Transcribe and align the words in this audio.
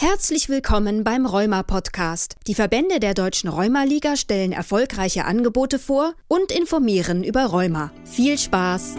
Herzlich 0.00 0.48
willkommen 0.48 1.02
beim 1.02 1.26
Rheuma 1.26 1.64
Podcast. 1.64 2.36
Die 2.46 2.54
Verbände 2.54 3.00
der 3.00 3.14
Deutschen 3.14 3.50
Rheuma-Liga 3.50 4.14
stellen 4.14 4.52
erfolgreiche 4.52 5.24
Angebote 5.24 5.80
vor 5.80 6.14
und 6.28 6.52
informieren 6.52 7.24
über 7.24 7.46
Rheuma. 7.46 7.90
Viel 8.04 8.38
Spaß! 8.38 8.94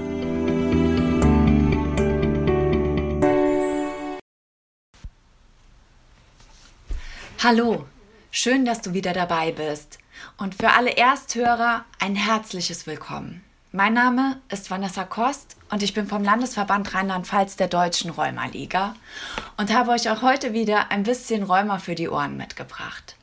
Hallo, 7.41 7.85
schön, 8.29 8.65
dass 8.65 8.81
du 8.81 8.93
wieder 8.93 9.13
dabei 9.13 9.53
bist. 9.53 9.99
Und 10.37 10.55
für 10.55 10.71
alle 10.71 10.97
Ersthörer 10.97 11.85
ein 11.99 12.17
herzliches 12.17 12.87
Willkommen. 12.87 13.41
Mein 13.71 13.93
Name 13.93 14.41
ist 14.49 14.71
Vanessa 14.71 15.03
Kost 15.03 15.55
und 15.69 15.83
ich 15.83 15.93
bin 15.93 16.07
vom 16.07 16.23
Landesverband 16.23 16.91
Rheinland-Pfalz 16.91 17.55
der 17.55 17.67
Deutschen 17.67 18.09
Rheuma-Liga 18.09 18.95
und 19.57 19.71
habe 19.71 19.91
euch 19.91 20.09
auch 20.09 20.23
heute 20.23 20.53
wieder 20.53 20.89
ein 20.89 21.03
bisschen 21.03 21.43
Rheuma 21.43 21.77
für 21.77 21.93
die 21.93 22.09
Ohren 22.09 22.35
mitgebracht. 22.35 23.15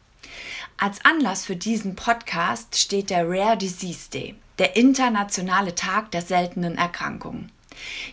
Als 0.77 1.04
Anlass 1.04 1.45
für 1.45 1.56
diesen 1.56 1.96
Podcast 1.96 2.78
steht 2.78 3.10
der 3.10 3.28
Rare 3.28 3.56
Disease 3.56 4.09
Day, 4.09 4.37
der 4.60 4.77
internationale 4.77 5.74
Tag 5.74 6.12
der 6.12 6.23
seltenen 6.23 6.78
Erkrankungen. 6.78 7.51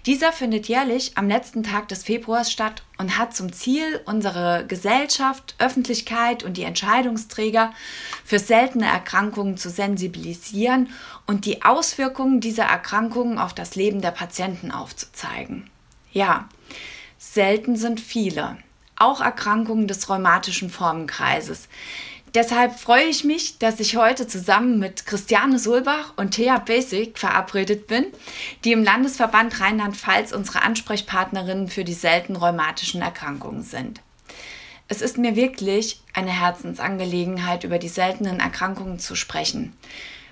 Dieser 0.05 0.31
findet 0.31 0.67
jährlich 0.67 1.17
am 1.17 1.27
letzten 1.27 1.63
Tag 1.63 1.87
des 1.87 2.03
Februars 2.03 2.51
statt 2.51 2.83
und 2.97 3.17
hat 3.17 3.35
zum 3.35 3.51
Ziel, 3.53 4.01
unsere 4.05 4.65
Gesellschaft, 4.67 5.55
Öffentlichkeit 5.59 6.43
und 6.43 6.57
die 6.57 6.63
Entscheidungsträger 6.63 7.73
für 8.23 8.39
seltene 8.39 8.85
Erkrankungen 8.85 9.57
zu 9.57 9.69
sensibilisieren 9.69 10.89
und 11.27 11.45
die 11.45 11.63
Auswirkungen 11.63 12.39
dieser 12.39 12.65
Erkrankungen 12.65 13.37
auf 13.37 13.53
das 13.53 13.75
Leben 13.75 14.01
der 14.01 14.11
Patienten 14.11 14.71
aufzuzeigen. 14.71 15.69
Ja, 16.11 16.47
selten 17.17 17.75
sind 17.75 17.99
viele, 17.99 18.57
auch 18.95 19.21
Erkrankungen 19.21 19.87
des 19.87 20.09
rheumatischen 20.09 20.69
Formenkreises. 20.69 21.67
Deshalb 22.33 22.79
freue 22.79 23.05
ich 23.05 23.23
mich, 23.23 23.59
dass 23.59 23.79
ich 23.79 23.95
heute 23.95 24.25
zusammen 24.27 24.79
mit 24.79 25.05
Christiane 25.05 25.59
Solbach 25.59 26.13
und 26.15 26.31
Thea 26.31 26.57
Basic 26.57 27.19
verabredet 27.19 27.85
bin, 27.85 28.07
die 28.63 28.71
im 28.71 28.83
Landesverband 28.83 29.59
Rheinland-Pfalz 29.59 30.31
unsere 30.31 30.63
Ansprechpartnerinnen 30.63 31.67
für 31.67 31.83
die 31.83 31.93
seltenen 31.93 32.41
rheumatischen 32.41 33.03
Erkrankungen 33.03 33.61
sind. 33.61 34.01
Es 34.87 35.03
ist 35.03 35.19
mir 35.19 35.35
wirklich 35.35 36.01
eine 36.13 36.31
Herzensangelegenheit, 36.31 37.65
über 37.65 37.77
die 37.77 37.87
seltenen 37.87 38.39
Erkrankungen 38.39 38.97
zu 38.97 39.13
sprechen, 39.15 39.73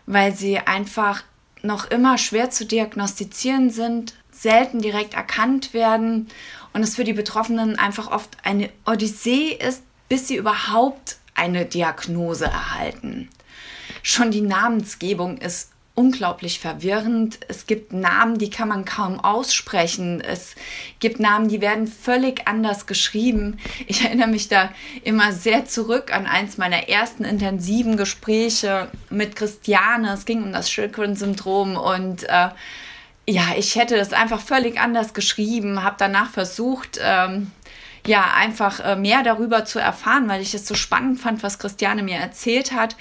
weil 0.08 0.36
sie 0.36 0.58
einfach 0.58 1.23
noch 1.61 1.86
immer 1.92 2.17
schwer 2.17 2.50
zu 2.50 2.66
diagnostizieren 2.66 3.70
sind, 3.70 4.16
selten 4.31 4.81
direkt 4.81 5.14
erkannt 5.14 5.76
werden 5.76 6.30
und 6.73 6.81
es 6.81 6.95
für 6.95 7.04
die 7.04 7.14
Betroffenen 7.14 7.78
einfach 7.78 8.09
oft 8.09 8.38
eine 8.44 8.72
Odyssee 8.88 9.52
ist, 9.52 9.83
bis 10.09 10.28
sie 10.28 10.36
überhaupt 10.36 11.17
eine 11.36 11.66
Diagnose 11.66 12.46
erhalten. 12.46 13.30
Schon 14.04 14.32
die 14.32 14.42
Namensgebung 14.42 15.38
ist 15.38 15.72
unglaublich 15.94 16.60
verwirrend. 16.60 17.40
Es 17.48 17.68
gibt 17.68 17.92
Namen, 17.92 18.38
die 18.38 18.50
kann 18.50 18.70
man 18.70 18.86
kaum 18.86 19.20
aussprechen. 19.20 20.22
Es 20.22 20.56
gibt 21.00 21.20
Namen, 21.20 21.50
die 21.50 21.62
werden 21.62 21.86
völlig 21.86 22.48
anders 22.48 22.86
geschrieben. 22.86 23.60
Ich 23.88 24.04
erinnere 24.04 24.30
mich 24.30 24.48
da 24.48 24.72
immer 25.04 25.34
sehr 25.34 25.66
zurück 25.66 26.14
an 26.14 26.26
eins 26.26 26.58
meiner 26.58 26.88
ersten 26.88 27.26
intensiven 27.26 27.98
Gespräche 27.98 28.88
mit 29.10 29.36
Christiane. 29.36 30.14
Es 30.14 30.26
ging 30.26 30.44
um 30.44 30.54
das 30.54 30.72
Schilkren-Syndrom 30.72 31.76
und 31.76 32.23
äh, 32.23 32.50
ja, 33.28 33.44
ich 33.56 33.76
hätte 33.76 33.98
das 33.98 34.14
einfach 34.14 34.42
völlig 34.42 34.80
anders 34.80 35.14
geschrieben, 35.14 35.84
habe 35.84 35.95
danach 36.00 36.32
versucht, 36.32 37.00
ähm, 37.02 37.52
ja, 38.06 38.34
einfach 38.36 38.80
äh, 38.80 38.96
mehr 38.96 39.24
darüber 39.24 39.66
zu 39.66 39.80
erfahren, 39.80 40.28
weil 40.28 40.42
ich 40.42 40.54
es 40.54 40.68
so 40.68 40.76
spannend 40.76 41.20
fand, 41.20 41.44
was 41.44 41.60
Christiane 41.60 42.04
mir 42.04 42.18
erzählt 42.18 42.72
hat 42.72 42.96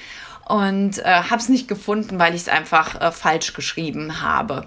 und 0.46 0.98
äh, 0.98 1.04
habe 1.04 1.36
es 1.36 1.48
nicht 1.48 1.68
gefunden, 1.68 2.18
weil 2.18 2.34
ich 2.34 2.42
es 2.42 2.48
einfach 2.48 3.00
äh, 3.00 3.12
falsch 3.12 3.52
geschrieben 3.52 4.20
habe. 4.20 4.66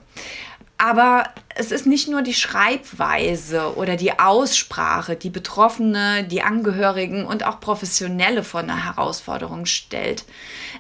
Aber 0.84 1.24
es 1.56 1.72
ist 1.72 1.86
nicht 1.86 2.10
nur 2.10 2.24
die 2.24 2.34
Schreibweise 2.34 3.78
oder 3.78 3.96
die 3.96 4.20
Aussprache, 4.20 5.16
die 5.16 5.30
Betroffene, 5.30 6.26
die 6.26 6.42
Angehörigen 6.42 7.26
und 7.26 7.46
auch 7.46 7.62
Professionelle 7.62 8.44
vor 8.44 8.60
eine 8.60 8.84
Herausforderung 8.84 9.66
stellt. 9.66 10.26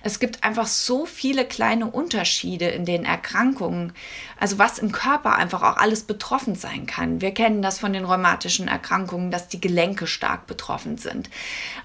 Es 0.01 0.19
gibt 0.19 0.43
einfach 0.43 0.67
so 0.67 1.05
viele 1.05 1.45
kleine 1.45 1.85
Unterschiede 1.85 2.65
in 2.65 2.83
den 2.83 3.05
Erkrankungen, 3.05 3.93
also 4.37 4.59
was 4.59 4.77
im 4.77 4.91
Körper 4.91 5.37
einfach 5.37 5.61
auch 5.63 5.77
alles 5.77 6.03
betroffen 6.03 6.55
sein 6.55 6.85
kann. 6.85 7.21
Wir 7.21 7.33
kennen 7.33 7.61
das 7.61 7.79
von 7.79 7.93
den 7.93 8.03
rheumatischen 8.03 8.67
Erkrankungen, 8.67 9.31
dass 9.31 9.47
die 9.47 9.61
Gelenke 9.61 10.05
stark 10.05 10.47
betroffen 10.47 10.97
sind. 10.97 11.29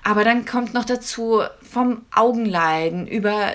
Aber 0.03 0.25
dann 0.25 0.45
kommt 0.45 0.75
noch 0.75 0.84
dazu 0.84 1.43
vom 1.62 2.05
Augenleiden 2.12 3.07
über 3.07 3.53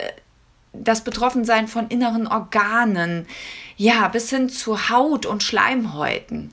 das 0.73 1.03
Betroffensein 1.03 1.67
von 1.67 1.87
inneren 1.87 2.27
Organen, 2.27 3.27
ja, 3.77 4.07
bis 4.07 4.29
hin 4.29 4.49
zu 4.49 4.89
Haut 4.89 5.25
und 5.25 5.43
Schleimhäuten. 5.43 6.51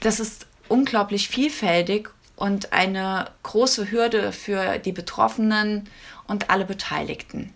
Das 0.00 0.20
ist 0.20 0.46
unglaublich 0.68 1.28
vielfältig 1.28 2.10
und 2.34 2.72
eine 2.72 3.26
große 3.42 3.90
Hürde 3.90 4.32
für 4.32 4.78
die 4.78 4.92
Betroffenen 4.92 5.88
und 6.26 6.50
alle 6.50 6.64
Beteiligten. 6.64 7.52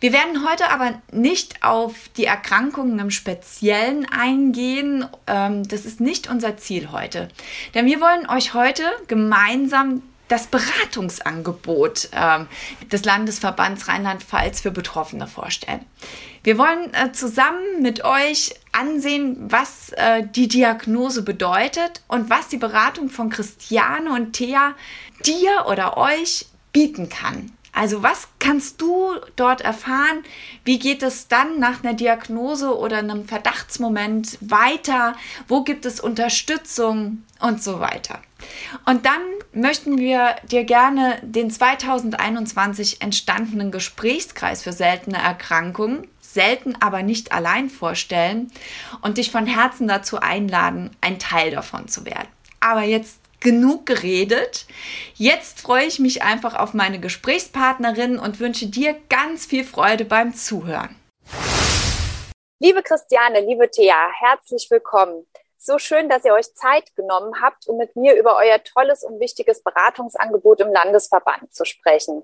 Wir 0.00 0.12
werden 0.12 0.46
heute 0.46 0.70
aber 0.70 1.00
nicht 1.12 1.62
auf 1.64 2.10
die 2.16 2.26
Erkrankungen 2.26 2.98
im 2.98 3.10
Speziellen 3.10 4.06
eingehen. 4.10 5.06
Ähm, 5.26 5.66
das 5.66 5.86
ist 5.86 5.98
nicht 5.98 6.28
unser 6.28 6.58
Ziel 6.58 6.92
heute. 6.92 7.28
Denn 7.74 7.86
wir 7.86 8.02
wollen 8.02 8.28
euch 8.28 8.52
heute 8.52 8.82
gemeinsam 9.08 10.02
das 10.34 10.48
Beratungsangebot 10.48 12.08
äh, 12.10 12.44
des 12.90 13.04
Landesverbands 13.04 13.86
Rheinland-Pfalz 13.86 14.62
für 14.62 14.72
Betroffene 14.72 15.28
vorstellen. 15.28 15.84
Wir 16.42 16.58
wollen 16.58 16.92
äh, 16.92 17.12
zusammen 17.12 17.80
mit 17.80 18.04
euch 18.04 18.54
ansehen, 18.72 19.36
was 19.38 19.90
äh, 19.92 20.26
die 20.26 20.48
Diagnose 20.48 21.22
bedeutet 21.22 22.02
und 22.08 22.30
was 22.30 22.48
die 22.48 22.56
Beratung 22.56 23.10
von 23.10 23.30
Christiane 23.30 24.12
und 24.12 24.32
Thea 24.32 24.74
dir 25.24 25.66
oder 25.68 25.96
euch 25.96 26.46
bieten 26.72 27.08
kann. 27.08 27.52
Also 27.72 28.02
was 28.02 28.28
kannst 28.40 28.80
du 28.80 29.14
dort 29.36 29.60
erfahren? 29.60 30.24
Wie 30.64 30.78
geht 30.78 31.02
es 31.02 31.28
dann 31.28 31.58
nach 31.60 31.82
einer 31.82 31.94
Diagnose 31.94 32.76
oder 32.76 32.98
einem 32.98 33.26
Verdachtsmoment 33.26 34.38
weiter? 34.40 35.14
Wo 35.48 35.62
gibt 35.62 35.84
es 35.84 35.98
Unterstützung 35.98 37.22
und 37.44 37.62
so 37.62 37.78
weiter? 37.78 38.20
Und 38.86 39.04
dann 39.04 39.20
möchten 39.52 39.98
wir 39.98 40.36
dir 40.50 40.64
gerne 40.64 41.18
den 41.22 41.50
2021 41.50 43.02
entstandenen 43.02 43.70
Gesprächskreis 43.70 44.62
für 44.62 44.72
seltene 44.72 45.18
Erkrankungen, 45.18 46.08
selten 46.20 46.74
aber 46.80 47.02
nicht 47.02 47.32
allein 47.32 47.68
vorstellen 47.68 48.50
und 49.02 49.18
dich 49.18 49.30
von 49.30 49.46
Herzen 49.46 49.86
dazu 49.86 50.20
einladen, 50.20 50.90
ein 51.00 51.18
Teil 51.18 51.50
davon 51.50 51.86
zu 51.86 52.06
werden. 52.06 52.28
Aber 52.60 52.82
jetzt 52.82 53.20
genug 53.40 53.84
geredet. 53.84 54.64
Jetzt 55.16 55.60
freue 55.60 55.84
ich 55.84 55.98
mich 55.98 56.22
einfach 56.22 56.54
auf 56.54 56.72
meine 56.72 56.98
Gesprächspartnerin 56.98 58.18
und 58.18 58.40
wünsche 58.40 58.66
dir 58.66 58.96
ganz 59.10 59.44
viel 59.44 59.64
Freude 59.64 60.06
beim 60.06 60.34
Zuhören. 60.34 60.96
Liebe 62.58 62.82
Christiane, 62.82 63.40
liebe 63.40 63.70
Thea, 63.70 64.08
herzlich 64.18 64.66
willkommen. 64.70 65.26
So 65.66 65.78
schön, 65.78 66.10
dass 66.10 66.26
ihr 66.26 66.34
euch 66.34 66.52
Zeit 66.52 66.94
genommen 66.94 67.32
habt, 67.40 67.66
um 67.68 67.78
mit 67.78 67.96
mir 67.96 68.18
über 68.18 68.36
euer 68.36 68.62
tolles 68.62 69.02
und 69.02 69.18
wichtiges 69.18 69.62
Beratungsangebot 69.62 70.60
im 70.60 70.70
Landesverband 70.70 71.54
zu 71.54 71.64
sprechen. 71.64 72.22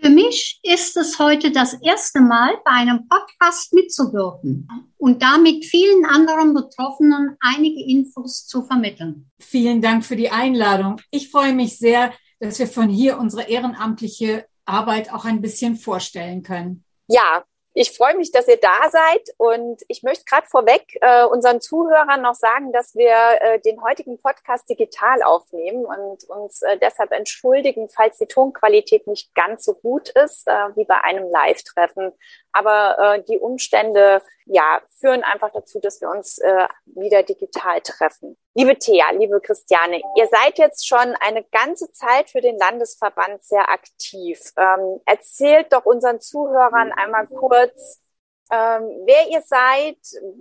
Für 0.00 0.08
mich 0.08 0.60
ist 0.62 0.96
es 0.96 1.18
heute 1.18 1.50
das 1.50 1.74
erste 1.82 2.20
Mal, 2.20 2.56
bei 2.64 2.70
einem 2.70 3.08
Podcast 3.08 3.74
mitzuwirken 3.74 4.68
und 4.98 5.20
damit 5.20 5.64
vielen 5.64 6.04
anderen 6.04 6.54
Betroffenen 6.54 7.36
einige 7.40 7.84
Infos 7.84 8.46
zu 8.46 8.62
vermitteln. 8.62 9.28
Vielen 9.40 9.82
Dank 9.82 10.04
für 10.04 10.14
die 10.14 10.30
Einladung. 10.30 11.00
Ich 11.10 11.28
freue 11.28 11.52
mich 11.52 11.76
sehr, 11.76 12.12
dass 12.38 12.60
wir 12.60 12.68
von 12.68 12.88
hier 12.88 13.18
unsere 13.18 13.48
ehrenamtliche 13.50 14.46
Arbeit 14.64 15.12
auch 15.12 15.24
ein 15.24 15.42
bisschen 15.42 15.74
vorstellen 15.74 16.44
können. 16.44 16.84
Ja, 17.08 17.44
ich 17.72 17.96
freue 17.96 18.16
mich, 18.16 18.32
dass 18.32 18.48
ihr 18.48 18.56
da 18.56 18.90
seid 18.90 19.28
und 19.36 19.82
ich 19.86 20.02
möchte 20.02 20.24
gerade 20.24 20.46
vorweg 20.46 20.98
äh, 21.00 21.24
unseren 21.24 21.60
Zuhörern 21.60 22.20
noch 22.20 22.34
sagen, 22.34 22.72
dass 22.72 22.96
wir 22.96 23.14
äh, 23.40 23.60
den 23.60 23.82
heutigen 23.82 24.20
Podcast 24.20 24.68
digital 24.68 25.22
aufnehmen 25.22 25.84
und 25.84 26.24
uns 26.24 26.62
äh, 26.62 26.78
deshalb 26.78 27.12
entschuldigen, 27.12 27.88
falls 27.88 28.18
die 28.18 28.26
Tonqualität 28.26 29.06
nicht 29.06 29.34
ganz 29.34 29.64
so 29.64 29.74
gut 29.74 30.08
ist 30.10 30.48
äh, 30.48 30.52
wie 30.74 30.84
bei 30.84 31.00
einem 31.02 31.30
Live-Treffen. 31.30 32.12
Aber 32.52 32.98
äh, 32.98 33.22
die 33.22 33.38
Umstände 33.38 34.22
ja 34.46 34.80
führen 34.98 35.22
einfach 35.22 35.50
dazu, 35.52 35.78
dass 35.80 36.00
wir 36.00 36.10
uns 36.10 36.38
äh, 36.38 36.66
wieder 36.86 37.22
digital 37.22 37.80
treffen. 37.80 38.36
Liebe 38.54 38.76
Thea, 38.76 39.10
liebe 39.12 39.40
Christiane, 39.40 40.02
ihr 40.16 40.26
seid 40.26 40.58
jetzt 40.58 40.86
schon 40.86 41.14
eine 41.20 41.44
ganze 41.44 41.92
Zeit 41.92 42.30
für 42.30 42.40
den 42.40 42.58
Landesverband 42.58 43.42
sehr 43.44 43.68
aktiv. 43.70 44.40
Ähm, 44.56 45.00
erzählt 45.06 45.72
doch 45.72 45.84
unseren 45.84 46.20
Zuhörern 46.20 46.92
einmal 46.92 47.26
kurz, 47.28 48.00
ähm, 48.52 49.02
wer 49.06 49.28
ihr 49.28 49.42
seid, 49.42 49.98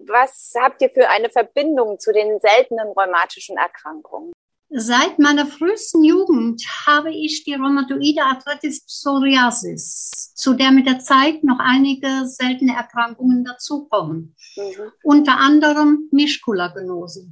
was 0.07 0.53
habt 0.59 0.81
ihr 0.81 0.89
für 0.89 1.07
eine 1.09 1.29
Verbindung 1.29 1.99
zu 1.99 2.11
den 2.11 2.39
seltenen 2.39 2.87
rheumatischen 2.87 3.55
Erkrankungen? 3.57 4.33
Seit 4.71 5.17
meiner 5.17 5.47
frühesten 5.47 6.03
Jugend 6.03 6.63
habe 6.85 7.11
ich 7.11 7.43
die 7.43 7.55
rheumatoide 7.55 8.21
Arthritis 8.21 8.85
Psoriasis, 8.85 10.33
zu 10.35 10.53
der 10.53 10.69
mit 10.69 10.85
der 10.85 10.99
Zeit 10.99 11.43
noch 11.43 11.57
einige 11.57 12.27
seltene 12.27 12.75
Erkrankungen 12.75 13.43
dazukommen. 13.43 14.35
Mhm. 14.55 14.91
Unter 15.01 15.37
anderem 15.39 16.07
Mischkulagenose. 16.11 17.31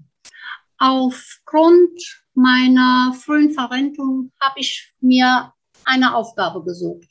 Aufgrund 0.80 2.02
meiner 2.34 3.14
frühen 3.14 3.52
Verrentung 3.52 4.32
habe 4.42 4.60
ich 4.60 4.96
mir 5.00 5.54
eine 5.86 6.16
Aufgabe 6.16 6.64
gesucht, 6.64 7.08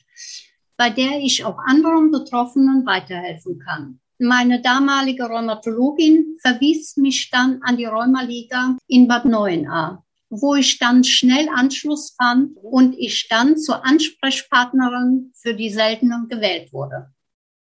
bei 0.75 0.89
der 0.89 1.19
ich 1.19 1.45
auch 1.45 1.57
anderen 1.57 2.11
Betroffenen 2.11 2.85
weiterhelfen 2.85 3.59
kann. 3.59 4.01
Meine 4.19 4.61
damalige 4.61 5.23
Rheumatologin 5.25 6.37
verwies 6.41 6.97
mich 6.97 7.29
dann 7.29 7.61
an 7.61 7.77
die 7.77 7.85
Rheumaliga 7.85 8.75
in 8.87 9.07
Bad 9.07 9.23
Neuenahr 9.23 10.03
wo 10.29 10.55
ich 10.55 10.79
dann 10.79 11.03
schnell 11.03 11.47
Anschluss 11.49 12.15
fand 12.17 12.57
und 12.61 12.95
ich 12.97 13.27
dann 13.29 13.57
zur 13.57 13.85
Ansprechpartnerin 13.85 15.31
für 15.35 15.53
die 15.53 15.69
Seltenen 15.69 16.27
gewählt 16.27 16.73
wurde. 16.73 17.13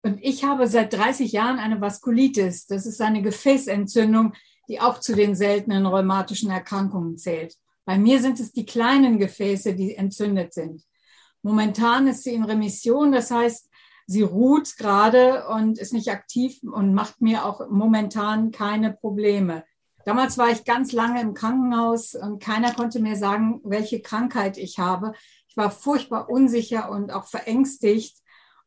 Und 0.04 0.20
ich 0.22 0.44
habe 0.44 0.68
seit 0.68 0.94
30 0.94 1.32
Jahren 1.32 1.60
eine 1.60 1.80
Vaskulitis. 1.80 2.66
Das 2.66 2.86
ist 2.86 3.02
eine 3.02 3.22
Gefäßentzündung, 3.22 4.34
die 4.68 4.82
auch 4.82 5.00
zu 5.00 5.16
den 5.16 5.36
seltenen 5.36 5.86
rheumatischen 5.86 6.50
Erkrankungen 6.50 7.18
zählt. 7.18 7.56
Bei 7.86 7.98
mir 7.98 8.22
sind 8.22 8.40
es 8.40 8.52
die 8.52 8.66
kleinen 8.66 9.20
Gefäße, 9.20 9.76
die 9.76 9.96
entzündet 9.96 10.54
sind. 10.54 10.84
Momentan 11.44 12.08
ist 12.08 12.24
sie 12.24 12.34
in 12.34 12.44
Remission, 12.44 13.12
das 13.12 13.32
heißt, 13.32 13.70
sie 14.08 14.22
ruht 14.22 14.78
gerade 14.78 15.48
und 15.48 15.80
ist 15.80 15.94
nicht 15.94 16.10
aktiv 16.10 16.60
und 16.64 16.94
macht 16.94 17.22
mir 17.22 17.46
auch 17.46 17.70
momentan 17.70 18.52
keine 18.52 18.94
Probleme. 18.94 19.64
Damals 20.06 20.38
war 20.38 20.50
ich 20.50 20.66
ganz 20.66 20.92
lange 20.92 21.22
im 21.22 21.34
Krankenhaus 21.34 22.16
und 22.16 22.42
keiner 22.42 22.74
konnte 22.74 23.00
mir 23.00 23.16
sagen, 23.16 23.62
welche 23.64 24.02
Krankheit 24.02 24.58
ich 24.58 24.80
habe. 24.80 25.14
Ich 25.48 25.58
war 25.58 25.72
furchtbar 25.72 26.30
unsicher 26.30 26.90
und 26.90 27.12
auch 27.12 27.26
verängstigt. 27.26 28.18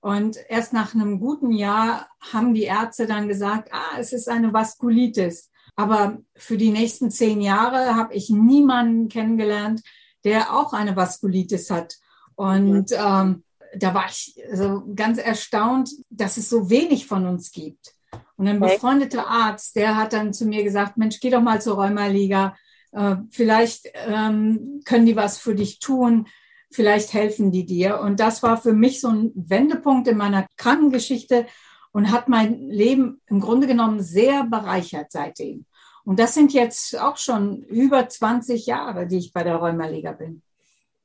Und 0.00 0.36
erst 0.48 0.72
nach 0.72 0.94
einem 0.94 1.18
guten 1.18 1.50
Jahr 1.50 2.08
haben 2.20 2.52
die 2.52 2.64
Ärzte 2.64 3.06
dann 3.06 3.26
gesagt, 3.26 3.70
ah, 3.72 3.98
es 3.98 4.12
ist 4.12 4.28
eine 4.28 4.52
Vaskulitis. 4.52 5.50
Aber 5.76 6.18
für 6.36 6.56
die 6.56 6.70
nächsten 6.70 7.10
zehn 7.10 7.40
Jahre 7.40 7.96
habe 7.96 8.14
ich 8.14 8.30
niemanden 8.30 9.08
kennengelernt, 9.08 9.82
der 10.24 10.54
auch 10.54 10.72
eine 10.72 10.94
Vaskulitis 10.94 11.70
hat. 11.70 11.96
Und 12.36 12.92
ähm, 12.92 13.44
da 13.76 13.94
war 13.94 14.06
ich 14.06 14.38
so 14.52 14.84
ganz 14.94 15.18
erstaunt, 15.18 15.90
dass 16.10 16.36
es 16.36 16.48
so 16.48 16.70
wenig 16.70 17.06
von 17.06 17.26
uns 17.26 17.50
gibt. 17.50 17.94
Und 18.36 18.48
ein 18.48 18.60
befreundeter 18.60 19.28
Arzt, 19.28 19.76
der 19.76 19.96
hat 19.96 20.12
dann 20.12 20.32
zu 20.32 20.46
mir 20.46 20.64
gesagt, 20.64 20.96
Mensch, 20.96 21.20
geh 21.20 21.30
doch 21.30 21.40
mal 21.40 21.62
zur 21.62 21.76
Rheumaliga. 21.76 22.56
Äh, 22.92 23.16
vielleicht 23.30 23.90
ähm, 23.94 24.80
können 24.84 25.06
die 25.06 25.16
was 25.16 25.38
für 25.38 25.54
dich 25.54 25.78
tun. 25.78 26.26
Vielleicht 26.70 27.12
helfen 27.12 27.52
die 27.52 27.64
dir. 27.64 28.00
Und 28.00 28.18
das 28.18 28.42
war 28.42 28.56
für 28.56 28.72
mich 28.72 29.00
so 29.00 29.08
ein 29.08 29.32
Wendepunkt 29.34 30.08
in 30.08 30.16
meiner 30.16 30.46
Krankengeschichte 30.56 31.46
und 31.92 32.10
hat 32.10 32.28
mein 32.28 32.68
Leben 32.70 33.20
im 33.26 33.38
Grunde 33.38 33.68
genommen 33.68 34.02
sehr 34.02 34.44
bereichert 34.44 35.12
seitdem. 35.12 35.64
Und 36.04 36.18
das 36.18 36.34
sind 36.34 36.52
jetzt 36.52 36.98
auch 36.98 37.16
schon 37.16 37.62
über 37.62 38.08
20 38.08 38.66
Jahre, 38.66 39.06
die 39.06 39.18
ich 39.18 39.32
bei 39.32 39.44
der 39.44 39.56
Rheumaliga 39.56 40.12
bin. 40.12 40.42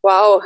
Wow. 0.01 0.43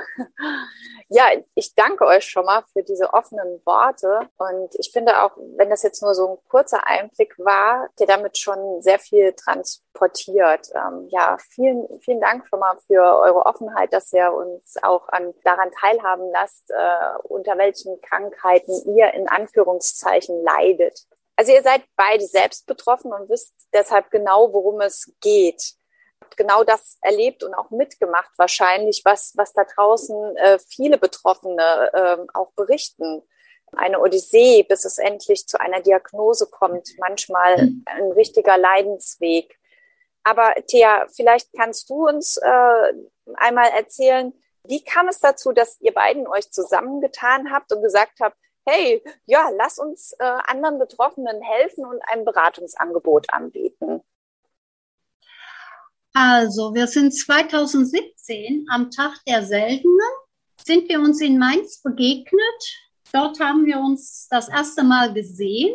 Ja, 1.09 1.25
ich 1.53 1.75
danke 1.75 2.05
euch 2.05 2.25
schon 2.25 2.45
mal 2.45 2.63
für 2.73 2.81
diese 2.81 3.13
offenen 3.13 3.61
Worte. 3.65 4.27
Und 4.37 4.73
ich 4.79 4.91
finde 4.91 5.21
auch, 5.21 5.37
wenn 5.57 5.69
das 5.69 5.83
jetzt 5.83 6.01
nur 6.01 6.15
so 6.15 6.27
ein 6.27 6.37
kurzer 6.49 6.87
Einblick 6.87 7.37
war, 7.37 7.87
der 7.99 8.07
damit 8.07 8.37
schon 8.39 8.81
sehr 8.81 8.97
viel 8.97 9.33
transportiert. 9.33 10.69
Ähm, 10.73 11.07
ja, 11.11 11.37
vielen, 11.51 11.87
vielen 11.99 12.19
Dank 12.19 12.47
schon 12.47 12.59
mal 12.59 12.75
für 12.87 13.01
eure 13.19 13.45
Offenheit, 13.45 13.93
dass 13.93 14.11
ihr 14.11 14.33
uns 14.33 14.75
auch 14.81 15.07
an, 15.09 15.33
daran 15.43 15.71
teilhaben 15.71 16.31
lasst, 16.31 16.71
äh, 16.71 17.17
unter 17.23 17.57
welchen 17.59 18.01
Krankheiten 18.01 18.95
ihr 18.95 19.13
in 19.13 19.27
Anführungszeichen 19.27 20.43
leidet. 20.43 21.05
Also 21.35 21.51
ihr 21.51 21.61
seid 21.61 21.83
beide 21.95 22.25
selbst 22.25 22.65
betroffen 22.65 23.11
und 23.13 23.29
wisst 23.29 23.53
deshalb 23.73 24.09
genau, 24.09 24.51
worum 24.53 24.81
es 24.81 25.13
geht 25.19 25.75
genau 26.37 26.63
das 26.63 26.97
erlebt 27.01 27.43
und 27.43 27.53
auch 27.53 27.69
mitgemacht 27.71 28.31
wahrscheinlich, 28.37 29.01
was, 29.05 29.33
was 29.35 29.53
da 29.53 29.63
draußen 29.63 30.35
äh, 30.37 30.59
viele 30.59 30.97
Betroffene 30.97 31.91
äh, 31.93 32.17
auch 32.33 32.51
berichten. 32.53 33.21
Eine 33.75 33.99
Odyssee, 33.99 34.63
bis 34.63 34.85
es 34.85 34.97
endlich 34.99 35.47
zu 35.47 35.59
einer 35.59 35.81
Diagnose 35.81 36.47
kommt, 36.49 36.89
manchmal 36.99 37.57
mhm. 37.57 37.83
ein 37.85 38.11
richtiger 38.11 38.57
Leidensweg. 38.57 39.57
Aber 40.23 40.53
Thea, 40.67 41.07
vielleicht 41.09 41.51
kannst 41.53 41.89
du 41.89 42.07
uns 42.07 42.37
äh, 42.37 42.93
einmal 43.35 43.69
erzählen, 43.71 44.33
wie 44.65 44.83
kam 44.83 45.07
es 45.09 45.19
dazu, 45.19 45.51
dass 45.51 45.81
ihr 45.81 45.93
beiden 45.93 46.27
euch 46.27 46.51
zusammengetan 46.51 47.51
habt 47.51 47.73
und 47.73 47.81
gesagt 47.81 48.19
habt, 48.21 48.37
hey, 48.65 49.03
ja, 49.25 49.49
lass 49.57 49.77
uns 49.77 50.13
äh, 50.19 50.23
anderen 50.23 50.79
Betroffenen 50.79 51.41
helfen 51.41 51.85
und 51.85 52.01
ein 52.07 52.23
Beratungsangebot 52.23 53.33
anbieten? 53.33 54.01
Also, 56.13 56.75
wir 56.75 56.85
sind 56.85 57.11
2017 57.11 58.67
am 58.69 58.91
Tag 58.91 59.19
der 59.27 59.43
Seltenen, 59.43 60.13
sind 60.63 60.87
wir 60.87 60.99
uns 60.99 61.19
in 61.21 61.39
Mainz 61.39 61.81
begegnet. 61.81 62.61
Dort 63.11 63.39
haben 63.39 63.65
wir 63.65 63.79
uns 63.79 64.27
das 64.29 64.47
erste 64.47 64.83
Mal 64.83 65.11
gesehen. 65.11 65.73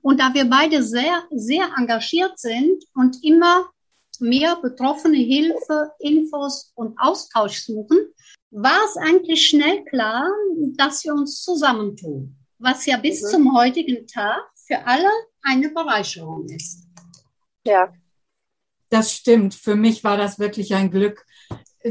Und 0.00 0.20
da 0.20 0.32
wir 0.32 0.44
beide 0.44 0.82
sehr, 0.84 1.24
sehr 1.30 1.68
engagiert 1.76 2.38
sind 2.38 2.84
und 2.94 3.24
immer 3.24 3.68
mehr 4.20 4.56
betroffene 4.56 5.18
Hilfe, 5.18 5.90
Infos 5.98 6.72
und 6.76 6.96
Austausch 7.00 7.64
suchen, 7.64 7.98
war 8.50 8.80
es 8.86 8.96
eigentlich 8.96 9.46
schnell 9.46 9.84
klar, 9.86 10.28
dass 10.76 11.04
wir 11.04 11.14
uns 11.14 11.42
zusammentun, 11.42 12.36
was 12.58 12.86
ja 12.86 12.96
bis 12.96 13.22
mhm. 13.22 13.28
zum 13.28 13.56
heutigen 13.56 14.06
Tag 14.06 14.40
für 14.66 14.86
alle 14.86 15.10
eine 15.42 15.68
Bereicherung 15.70 16.46
ist. 16.48 16.84
Ja, 17.64 17.92
das 18.90 19.12
stimmt. 19.12 19.54
Für 19.54 19.76
mich 19.76 20.04
war 20.04 20.16
das 20.16 20.38
wirklich 20.38 20.74
ein 20.74 20.90
Glück. 20.90 21.24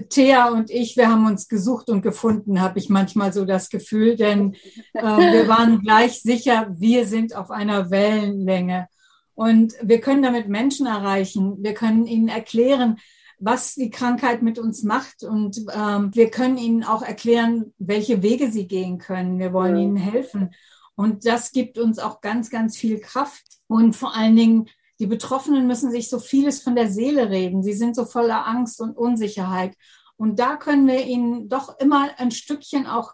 Thea 0.10 0.50
und 0.50 0.70
ich, 0.70 0.98
wir 0.98 1.10
haben 1.10 1.26
uns 1.26 1.48
gesucht 1.48 1.90
und 1.90 2.02
gefunden, 2.02 2.62
habe 2.62 2.78
ich 2.78 2.90
manchmal 2.90 3.32
so 3.34 3.46
das 3.46 3.70
Gefühl, 3.70 4.16
denn 4.16 4.54
äh, 4.94 5.02
wir 5.02 5.48
waren 5.48 5.82
gleich 5.82 6.22
sicher, 6.22 6.68
wir 6.78 7.08
sind 7.08 7.36
auf 7.36 7.52
einer 7.52 7.90
Wellenlänge. 7.90 8.88
Und 9.34 9.74
wir 9.82 10.02
können 10.02 10.24
damit 10.24 10.50
Menschen 10.50 10.88
erreichen. 10.88 11.58
Wir 11.64 11.76
können 11.76 12.08
ihnen 12.08 12.28
erklären, 12.28 12.98
was 13.40 13.76
die 13.76 13.92
Krankheit 13.92 14.42
mit 14.42 14.58
uns 14.58 14.84
macht. 14.84 15.24
Und 15.24 15.64
ähm, 15.74 16.10
wir 16.14 16.31
können 16.31 16.57
ihnen 16.57 16.83
auch 16.83 17.04
erklären, 17.04 17.74
welche 17.78 18.24
Wege 18.24 18.52
sie 18.52 18.68
gehen 18.68 18.98
können. 18.98 19.38
Wir 19.38 19.54
wollen 19.54 19.78
ihnen 19.78 19.95
helfen. 19.95 20.56
Und 20.95 21.28
das 21.28 21.52
gibt 21.52 21.78
uns 21.78 22.00
auch 22.00 22.21
ganz, 22.21 22.50
ganz 22.50 22.78
viel 22.78 23.00
Kraft. 23.00 23.44
Und 23.68 23.95
vor 23.95 24.16
allen 24.16 24.36
Dingen 24.36 24.69
die 24.99 25.07
Betroffenen 25.07 25.68
müssen 25.68 25.92
sich 25.92 26.09
so 26.09 26.19
vieles 26.19 26.61
von 26.61 26.75
der 26.75 26.89
Seele 26.89 27.30
reden. 27.30 27.63
Sie 27.63 27.73
sind 27.73 27.95
so 27.95 28.06
voller 28.06 28.47
Angst 28.47 28.81
und 28.81 28.97
Unsicherheit. 28.97 29.75
Und 30.16 30.39
da 30.39 30.56
können 30.56 30.87
wir 30.87 31.06
ihnen 31.06 31.47
doch 31.47 31.77
immer 31.80 32.09
ein 32.18 32.31
Stückchen 32.31 32.87
auch 32.87 33.13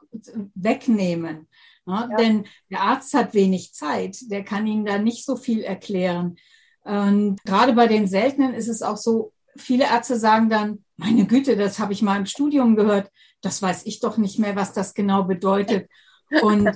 wegnehmen. 0.55 1.47
Ja. 1.85 2.07
Denn 2.17 2.45
der 2.69 2.81
Arzt 2.81 3.13
hat 3.13 3.33
wenig 3.33 3.73
Zeit, 3.73 4.17
der 4.31 4.43
kann 4.45 4.65
ihnen 4.65 4.85
da 4.85 4.97
nicht 4.97 5.25
so 5.25 5.35
viel 5.35 5.61
erklären. 5.61 6.37
Und 6.83 7.43
gerade 7.43 7.73
bei 7.73 7.87
den 7.87 8.07
Seltenen 8.07 8.53
ist 8.53 8.69
es 8.69 8.81
auch 8.81 8.97
so, 8.97 9.33
viele 9.57 9.85
Ärzte 9.85 10.17
sagen 10.17 10.49
dann, 10.49 10.85
meine 10.95 11.25
Güte, 11.25 11.57
das 11.57 11.79
habe 11.79 11.93
ich 11.93 12.01
mal 12.01 12.17
im 12.17 12.25
Studium 12.25 12.75
gehört, 12.75 13.11
das 13.41 13.61
weiß 13.61 13.85
ich 13.85 13.99
doch 13.99 14.17
nicht 14.17 14.39
mehr, 14.39 14.55
was 14.55 14.73
das 14.73 14.93
genau 14.93 15.23
bedeutet. 15.23 15.89
Und 16.41 16.71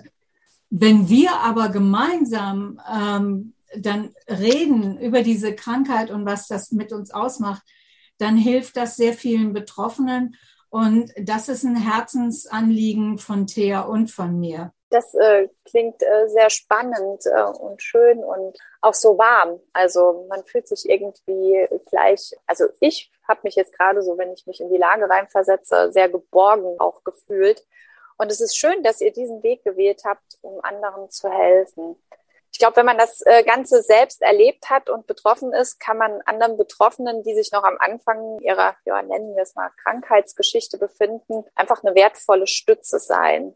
wenn 0.70 1.08
wir 1.08 1.32
aber 1.38 1.70
gemeinsam 1.70 2.80
ähm, 2.94 3.54
dann 3.76 4.14
reden 4.28 4.98
über 5.00 5.22
diese 5.22 5.56
Krankheit 5.56 6.12
und 6.12 6.26
was 6.26 6.48
das 6.48 6.72
mit 6.72 6.92
uns 6.94 7.12
ausmacht, 7.12 7.64
dann 8.18 8.38
hilft 8.38 8.78
das 8.78 8.96
sehr 8.96 9.14
vielen 9.14 9.54
Betroffenen. 9.54 10.36
Und 10.70 11.14
das 11.18 11.50
ist 11.50 11.64
ein 11.64 11.76
Herzensanliegen 11.76 13.18
von 13.18 13.48
Thea 13.48 13.82
und 13.82 14.12
von 14.12 14.40
mir. 14.40 14.74
Das 14.90 15.14
äh, 15.16 15.50
klingt 15.66 16.02
äh, 16.02 16.30
sehr 16.30 16.50
spannend 16.50 17.26
äh, 17.26 17.42
und 17.42 17.82
schön 17.82 18.24
und 18.24 18.58
auch 18.82 18.94
so 18.94 19.18
warm. 19.18 19.60
Also 19.74 20.26
man 20.30 20.44
fühlt 20.46 20.68
sich 20.68 20.90
irgendwie 20.90 21.68
gleich, 21.90 22.34
also 22.46 22.66
ich 22.80 23.12
habe 23.28 23.42
mich 23.44 23.56
jetzt 23.56 23.78
gerade 23.78 24.02
so, 24.02 24.18
wenn 24.18 24.32
ich 24.32 24.48
mich 24.48 24.62
in 24.62 24.70
die 24.70 24.78
Lage 24.78 25.10
reinversetze, 25.10 25.92
sehr 25.92 26.10
geborgen 26.10 26.80
auch 26.80 27.04
gefühlt. 27.04 27.66
Und 28.18 28.32
es 28.32 28.42
ist 28.42 28.58
schön, 28.58 28.82
dass 28.84 29.02
ihr 29.02 29.12
diesen 29.12 29.44
Weg 29.44 29.64
gewählt 29.64 30.04
habt, 30.06 30.38
um 30.42 30.60
anderen 30.64 31.10
zu 31.10 31.30
helfen 31.30 31.98
ich 32.52 32.60
glaube, 32.60 32.78
wenn 32.78 32.86
man 32.86 32.98
das 32.98 33.22
äh, 33.26 33.44
Ganze 33.44 33.82
selbst 33.82 34.22
erlebt 34.22 34.70
hat 34.70 34.90
und 34.90 35.06
betroffen 35.08 35.54
ist, 35.54 35.80
kann 35.80 35.98
man 35.98 36.22
anderen 36.26 36.58
Betroffenen, 36.58 37.24
die 37.24 37.36
sich 37.36 37.52
noch 37.52 37.64
am 37.64 37.78
Anfang 37.80 38.40
ihrer, 38.40 38.76
ja, 38.86 39.02
nennen 39.02 39.36
wir 39.36 39.44
es 39.44 39.56
mal, 39.56 39.70
Krankheitsgeschichte 39.84 40.78
befinden, 40.78 41.46
einfach 41.56 41.84
eine 41.84 41.96
wertvolle 41.96 42.48
Stütze 42.48 43.00
sein. 43.00 43.56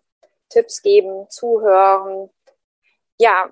Tipps 0.50 0.82
geben, 0.82 1.28
zuhören. 1.30 2.30
Ja, 3.18 3.50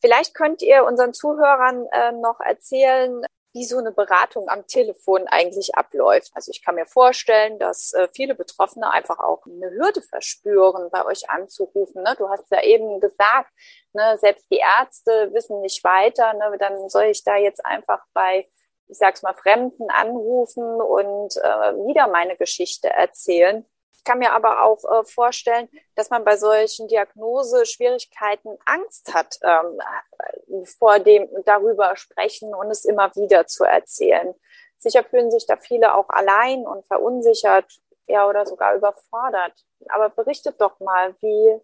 vielleicht 0.00 0.34
könnt 0.34 0.62
ihr 0.62 0.84
unseren 0.84 1.12
Zuhörern 1.12 1.86
äh, 1.92 2.12
noch 2.12 2.40
erzählen, 2.40 3.24
wie 3.58 3.64
so 3.64 3.78
eine 3.78 3.90
Beratung 3.90 4.48
am 4.48 4.66
Telefon 4.66 5.26
eigentlich 5.26 5.74
abläuft. 5.74 6.30
Also 6.34 6.52
ich 6.52 6.64
kann 6.64 6.76
mir 6.76 6.86
vorstellen, 6.86 7.58
dass 7.58 7.92
äh, 7.92 8.06
viele 8.14 8.36
Betroffene 8.36 8.88
einfach 8.90 9.18
auch 9.18 9.44
eine 9.46 9.70
Hürde 9.70 10.00
verspüren, 10.00 10.90
bei 10.90 11.04
euch 11.04 11.28
anzurufen. 11.28 12.04
Ne? 12.04 12.14
Du 12.16 12.28
hast 12.28 12.50
ja 12.52 12.62
eben 12.62 13.00
gesagt, 13.00 13.50
ne, 13.92 14.16
selbst 14.18 14.46
die 14.52 14.58
Ärzte 14.58 15.30
wissen 15.32 15.60
nicht 15.60 15.82
weiter. 15.82 16.32
Ne? 16.34 16.56
Dann 16.58 16.88
soll 16.88 17.06
ich 17.06 17.24
da 17.24 17.36
jetzt 17.36 17.64
einfach 17.66 18.04
bei, 18.14 18.46
ich 18.86 18.98
sag's 18.98 19.22
mal, 19.22 19.34
Fremden 19.34 19.90
anrufen 19.90 20.80
und 20.80 21.36
äh, 21.36 21.74
wieder 21.88 22.06
meine 22.06 22.36
Geschichte 22.36 22.88
erzählen. 22.90 23.66
Ich 24.08 24.10
kann 24.10 24.20
mir 24.20 24.32
aber 24.32 24.64
auch 24.64 24.82
äh, 24.84 25.04
vorstellen, 25.04 25.68
dass 25.94 26.08
man 26.08 26.24
bei 26.24 26.38
solchen 26.38 26.88
Diagnoseschwierigkeiten 26.88 28.56
Angst 28.64 29.12
hat, 29.12 29.38
ähm, 29.42 30.64
vor 30.64 30.98
dem 30.98 31.28
darüber 31.44 31.94
sprechen 31.94 32.54
und 32.54 32.70
es 32.70 32.86
immer 32.86 33.14
wieder 33.16 33.46
zu 33.46 33.64
erzählen. 33.64 34.32
Sicher 34.78 35.04
fühlen 35.04 35.30
sich 35.30 35.44
da 35.46 35.58
viele 35.58 35.94
auch 35.94 36.08
allein 36.08 36.66
und 36.66 36.86
verunsichert, 36.86 37.66
ja, 38.06 38.26
oder 38.26 38.46
sogar 38.46 38.74
überfordert. 38.76 39.52
Aber 39.90 40.08
berichtet 40.08 40.58
doch 40.58 40.80
mal, 40.80 41.14
wie, 41.20 41.60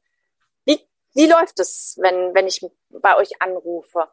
wie, 0.67 0.87
wie 1.15 1.27
läuft 1.27 1.59
es, 1.61 1.97
wenn, 1.99 2.35
wenn 2.35 2.47
ich 2.47 2.61
bei 2.91 3.17
euch 3.17 3.41
anrufe? 3.41 4.07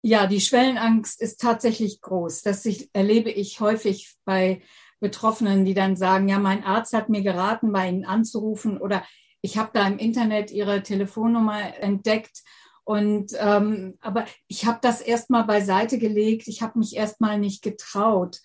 Ja, 0.00 0.28
die 0.28 0.40
Schwellenangst 0.40 1.20
ist 1.20 1.40
tatsächlich 1.40 2.00
groß. 2.02 2.42
Das 2.42 2.64
erlebe 2.92 3.32
ich 3.32 3.58
häufig 3.58 4.14
bei 4.24 4.62
Betroffenen, 5.04 5.66
die 5.66 5.74
dann 5.74 5.96
sagen, 5.96 6.28
ja, 6.28 6.38
mein 6.38 6.64
Arzt 6.64 6.94
hat 6.94 7.10
mir 7.10 7.22
geraten, 7.22 7.72
bei 7.72 7.88
Ihnen 7.88 8.06
anzurufen 8.06 8.78
oder 8.78 9.04
ich 9.42 9.58
habe 9.58 9.70
da 9.74 9.86
im 9.86 9.98
Internet 9.98 10.50
Ihre 10.50 10.82
Telefonnummer 10.82 11.78
entdeckt. 11.78 12.42
Und 12.84 13.32
ähm, 13.38 13.98
aber 14.00 14.24
ich 14.48 14.64
habe 14.64 14.78
das 14.80 15.02
erstmal 15.02 15.44
beiseite 15.44 15.98
gelegt. 15.98 16.48
Ich 16.48 16.62
habe 16.62 16.78
mich 16.78 16.96
erstmal 16.96 17.38
nicht 17.38 17.62
getraut. 17.62 18.40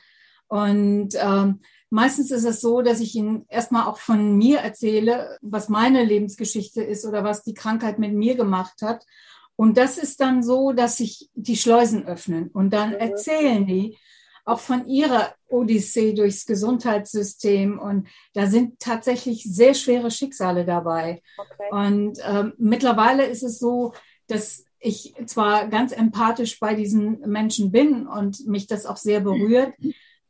Und 0.47 1.11
ähm, 1.15 1.61
meistens 1.89 2.31
ist 2.31 2.43
es 2.43 2.59
so, 2.59 2.81
dass 2.81 2.99
ich 2.99 3.15
Ihnen 3.15 3.45
erstmal 3.47 3.87
auch 3.87 3.97
von 3.97 4.37
mir 4.37 4.59
erzähle, 4.59 5.37
was 5.41 5.69
meine 5.69 6.03
Lebensgeschichte 6.03 6.83
ist 6.83 7.05
oder 7.05 7.23
was 7.23 7.43
die 7.43 7.53
Krankheit 7.53 7.97
mit 7.97 8.13
mir 8.13 8.35
gemacht 8.35 8.81
hat. 8.81 9.05
Und 9.55 9.77
das 9.77 9.97
ist 9.97 10.19
dann 10.19 10.43
so, 10.43 10.73
dass 10.73 10.97
sich 10.97 11.29
die 11.33 11.55
Schleusen 11.55 12.05
öffnen 12.05 12.49
und 12.49 12.71
dann 12.71 12.89
mhm. 12.89 12.95
erzählen 12.95 13.65
die, 13.65 13.97
auch 14.50 14.60
von 14.60 14.88
ihrer 14.88 15.34
Odyssee 15.48 16.13
durchs 16.13 16.46
Gesundheitssystem. 16.46 17.79
Und 17.79 18.08
da 18.34 18.48
sind 18.48 18.79
tatsächlich 18.79 19.44
sehr 19.44 19.74
schwere 19.74 20.12
Schicksale 20.12 20.65
dabei. 20.65 21.22
Okay. 21.38 21.70
Und 21.72 22.20
ähm, 22.27 22.53
mittlerweile 22.58 23.25
ist 23.25 23.44
es 23.44 23.60
so, 23.60 23.94
dass 24.27 24.65
ich 24.79 25.13
zwar 25.25 25.68
ganz 25.68 25.91
empathisch 25.91 26.60
bei 26.60 26.74
diesen 26.74 27.20
Menschen 27.22 27.72
bin 27.72 28.08
und 28.08 28.48
mich 28.48 28.68
das 28.68 28.86
auch 28.86 28.98
sehr 28.98 29.20
berührt, 29.20 29.74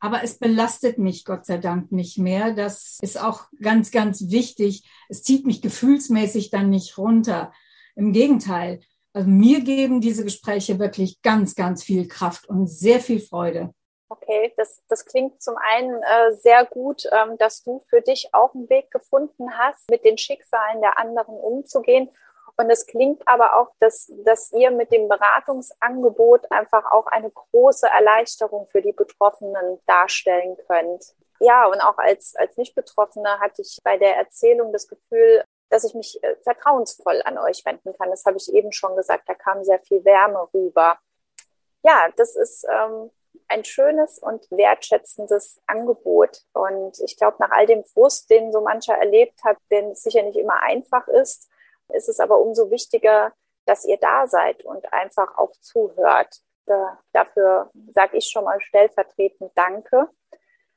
aber 0.00 0.24
es 0.24 0.38
belastet 0.38 0.98
mich 0.98 1.24
Gott 1.24 1.46
sei 1.46 1.58
Dank 1.58 1.92
nicht 1.92 2.18
mehr. 2.18 2.52
Das 2.54 2.98
ist 3.02 3.20
auch 3.20 3.44
ganz, 3.60 3.90
ganz 3.90 4.30
wichtig. 4.30 4.82
Es 5.08 5.22
zieht 5.22 5.46
mich 5.46 5.60
gefühlsmäßig 5.62 6.50
dann 6.50 6.70
nicht 6.70 6.96
runter. 6.98 7.52
Im 7.96 8.12
Gegenteil. 8.12 8.80
Also 9.12 9.28
mir 9.28 9.60
geben 9.60 10.00
diese 10.00 10.24
Gespräche 10.24 10.78
wirklich 10.78 11.20
ganz, 11.22 11.54
ganz 11.54 11.84
viel 11.84 12.08
Kraft 12.08 12.48
und 12.48 12.66
sehr 12.68 13.00
viel 13.00 13.20
Freude. 13.20 13.74
Okay, 14.12 14.52
das, 14.56 14.82
das 14.88 15.04
klingt 15.04 15.40
zum 15.40 15.56
einen 15.56 16.02
äh, 16.02 16.32
sehr 16.32 16.64
gut, 16.64 17.08
ähm, 17.12 17.38
dass 17.38 17.62
du 17.62 17.80
für 17.88 18.00
dich 18.00 18.28
auch 18.32 18.52
einen 18.54 18.68
Weg 18.68 18.90
gefunden 18.90 19.56
hast, 19.56 19.88
mit 19.88 20.04
den 20.04 20.18
Schicksalen 20.18 20.80
der 20.80 20.98
anderen 20.98 21.36
umzugehen. 21.36 22.10
Und 22.56 22.68
es 22.70 22.86
klingt 22.86 23.22
aber 23.28 23.56
auch, 23.56 23.68
dass, 23.78 24.12
dass 24.24 24.50
ihr 24.50 24.72
mit 24.72 24.90
dem 24.90 25.08
Beratungsangebot 25.08 26.50
einfach 26.50 26.90
auch 26.90 27.06
eine 27.06 27.30
große 27.30 27.86
Erleichterung 27.86 28.66
für 28.66 28.82
die 28.82 28.92
Betroffenen 28.92 29.78
darstellen 29.86 30.56
könnt. 30.66 31.14
Ja, 31.38 31.66
und 31.66 31.80
auch 31.80 31.96
als, 31.96 32.34
als 32.34 32.56
Nicht-Betroffene 32.56 33.38
hatte 33.38 33.62
ich 33.62 33.78
bei 33.84 33.96
der 33.96 34.16
Erzählung 34.16 34.72
das 34.72 34.88
Gefühl, 34.88 35.44
dass 35.68 35.84
ich 35.84 35.94
mich 35.94 36.22
äh, 36.24 36.34
vertrauensvoll 36.42 37.22
an 37.24 37.38
euch 37.38 37.64
wenden 37.64 37.96
kann. 37.96 38.10
Das 38.10 38.24
habe 38.24 38.38
ich 38.38 38.52
eben 38.52 38.72
schon 38.72 38.96
gesagt, 38.96 39.28
da 39.28 39.34
kam 39.34 39.62
sehr 39.62 39.78
viel 39.78 40.04
Wärme 40.04 40.48
rüber. 40.52 40.98
Ja, 41.84 42.08
das 42.16 42.34
ist 42.34 42.66
ähm, 42.68 43.10
ein 43.50 43.64
schönes 43.64 44.18
und 44.18 44.50
wertschätzendes 44.50 45.60
Angebot. 45.66 46.42
Und 46.52 46.98
ich 47.00 47.16
glaube, 47.16 47.36
nach 47.40 47.50
all 47.50 47.66
dem 47.66 47.84
Frust, 47.84 48.30
den 48.30 48.52
so 48.52 48.60
mancher 48.60 48.94
erlebt 48.94 49.42
hat, 49.44 49.58
den 49.70 49.90
es 49.90 50.02
sicher 50.02 50.22
nicht 50.22 50.38
immer 50.38 50.62
einfach 50.62 51.08
ist, 51.08 51.50
ist 51.92 52.08
es 52.08 52.20
aber 52.20 52.38
umso 52.38 52.70
wichtiger, 52.70 53.32
dass 53.66 53.84
ihr 53.84 53.98
da 53.98 54.26
seid 54.26 54.64
und 54.64 54.92
einfach 54.92 55.36
auch 55.36 55.52
zuhört. 55.60 56.40
Da, 56.66 56.98
dafür 57.12 57.70
sage 57.90 58.16
ich 58.16 58.28
schon 58.28 58.44
mal 58.44 58.60
stellvertretend 58.60 59.50
Danke. 59.56 60.08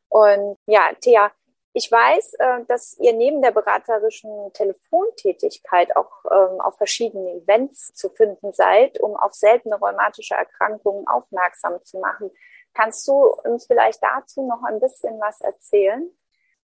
Und 0.09 0.57
ja, 0.65 0.91
Thea, 0.99 1.31
ich 1.73 1.91
weiß, 1.91 2.35
äh, 2.35 2.65
dass 2.67 2.97
ihr 2.99 3.13
neben 3.13 3.41
der 3.41 3.51
beraterischen 3.51 4.51
Telefontätigkeit 4.53 5.95
auch 5.95 6.23
ähm, 6.29 6.61
auf 6.61 6.77
verschiedenen 6.77 7.41
Events 7.41 7.93
zu 7.93 8.09
finden 8.09 8.53
seid, 8.53 8.99
um 8.99 9.15
auf 9.15 9.33
seltene 9.33 9.75
rheumatische 9.75 10.35
Erkrankungen 10.35 11.07
aufmerksam 11.07 11.83
zu 11.83 11.99
machen. 11.99 12.31
Kannst 12.73 13.07
du 13.07 13.13
uns 13.13 13.65
vielleicht 13.67 14.01
dazu 14.01 14.47
noch 14.47 14.63
ein 14.63 14.79
bisschen 14.79 15.19
was 15.19 15.41
erzählen? 15.41 16.09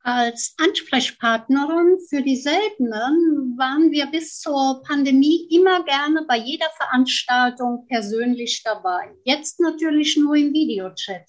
Als 0.01 0.53
Ansprechpartnerin 0.59 1.97
für 2.09 2.21
die 2.21 2.35
Seltenen 2.35 3.55
waren 3.57 3.89
wir 3.89 4.05
bis 4.07 4.39
zur 4.39 4.83
Pandemie 4.87 5.47
immer 5.49 5.83
gerne 5.83 6.25
bei 6.27 6.37
jeder 6.37 6.69
Veranstaltung 6.77 7.87
persönlich 7.87 8.61
dabei. 8.63 9.15
Jetzt 9.23 9.59
natürlich 9.59 10.15
nur 10.15 10.35
im 10.35 10.53
Videochat. 10.53 11.25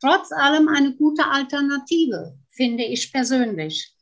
Trotz 0.00 0.32
allem 0.32 0.68
eine 0.68 0.96
gute 0.96 1.24
Alternative, 1.26 2.36
finde 2.50 2.84
ich 2.84 3.12
persönlich. 3.12 3.94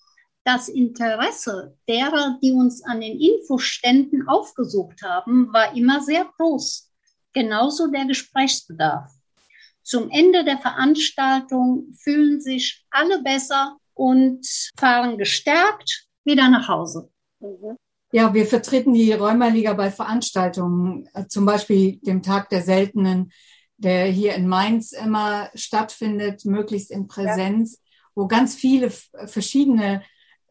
Das 0.44 0.68
Interesse 0.68 1.76
derer, 1.88 2.38
die 2.42 2.52
uns 2.52 2.82
an 2.84 3.00
den 3.00 3.20
Infoständen 3.20 4.28
aufgesucht 4.28 5.02
haben, 5.02 5.52
war 5.52 5.76
immer 5.76 6.00
sehr 6.00 6.24
groß. 6.38 6.90
Genauso 7.32 7.88
der 7.88 8.06
Gesprächsbedarf. 8.06 9.10
Zum 9.86 10.10
Ende 10.10 10.44
der 10.44 10.58
Veranstaltung 10.58 11.94
fühlen 11.96 12.40
sich 12.40 12.84
alle 12.90 13.22
besser 13.22 13.76
und 13.94 14.44
fahren 14.76 15.16
gestärkt 15.16 16.08
wieder 16.24 16.50
nach 16.50 16.66
Hause. 16.66 17.08
Ja, 18.10 18.34
wir 18.34 18.46
vertreten 18.46 18.94
die 18.94 19.12
Rheumaliga 19.12 19.74
bei 19.74 19.92
Veranstaltungen, 19.92 21.08
äh, 21.14 21.28
zum 21.28 21.46
Beispiel 21.46 21.98
dem 21.98 22.20
Tag 22.20 22.48
der 22.48 22.62
Seltenen, 22.62 23.30
der 23.76 24.06
hier 24.06 24.34
in 24.34 24.48
Mainz 24.48 24.90
immer 24.90 25.50
stattfindet, 25.54 26.44
möglichst 26.44 26.90
in 26.90 27.06
Präsenz, 27.06 27.74
ja. 27.74 27.80
wo 28.16 28.26
ganz 28.26 28.56
viele 28.56 28.90
verschiedene 28.90 30.02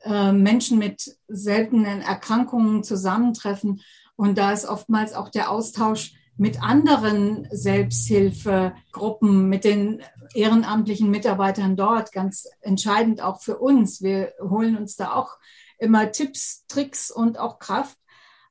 äh, 0.03 0.31
Menschen 0.31 0.79
mit 0.79 1.13
seltenen 1.27 2.01
Erkrankungen 2.01 2.85
zusammentreffen. 2.85 3.81
Und 4.15 4.37
da 4.37 4.53
ist 4.53 4.65
oftmals 4.65 5.13
auch 5.13 5.27
der 5.27 5.51
Austausch 5.51 6.13
mit 6.37 6.61
anderen 6.61 7.47
Selbsthilfegruppen, 7.51 9.47
mit 9.47 9.63
den 9.63 10.03
ehrenamtlichen 10.33 11.09
Mitarbeitern 11.09 11.77
dort, 11.77 12.11
ganz 12.11 12.49
entscheidend 12.61 13.21
auch 13.21 13.41
für 13.41 13.57
uns. 13.57 14.01
Wir 14.01 14.33
holen 14.41 14.75
uns 14.75 14.95
da 14.95 15.13
auch 15.13 15.37
immer 15.77 16.11
Tipps, 16.11 16.65
Tricks 16.67 17.09
und 17.11 17.39
auch 17.39 17.59
Kraft. 17.59 17.97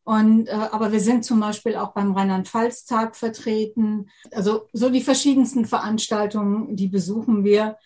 Und, 0.04 0.48
äh, 0.48 0.52
aber 0.52 0.92
wir 0.92 1.00
sind 1.00 1.24
zum 1.24 1.40
Beispiel 1.40 1.76
auch 1.76 1.92
beim 1.92 2.12
Rheinland-Pfalz-Tag 2.12 3.16
vertreten. 3.16 4.10
Also 4.32 4.68
so 4.72 4.90
die 4.90 5.00
verschiedensten 5.00 5.64
Veranstaltungen, 5.64 6.76
die 6.76 6.88
besuchen 6.88 7.44
wir. 7.44 7.78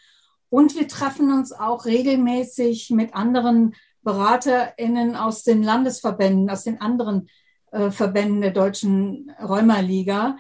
Und 0.51 0.77
wir 0.77 0.89
treffen 0.89 1.33
uns 1.33 1.53
auch 1.53 1.85
regelmäßig 1.85 2.91
mit 2.91 3.15
anderen 3.15 3.75
BeraterInnen 4.03 5.15
aus 5.15 5.43
den 5.45 5.63
Landesverbänden, 5.63 6.51
aus 6.51 6.65
den 6.65 6.81
anderen 6.81 7.29
Verbänden 7.91 8.41
der 8.41 8.53
Deutschen 8.53 9.33
Rheumaliga. 9.41 10.37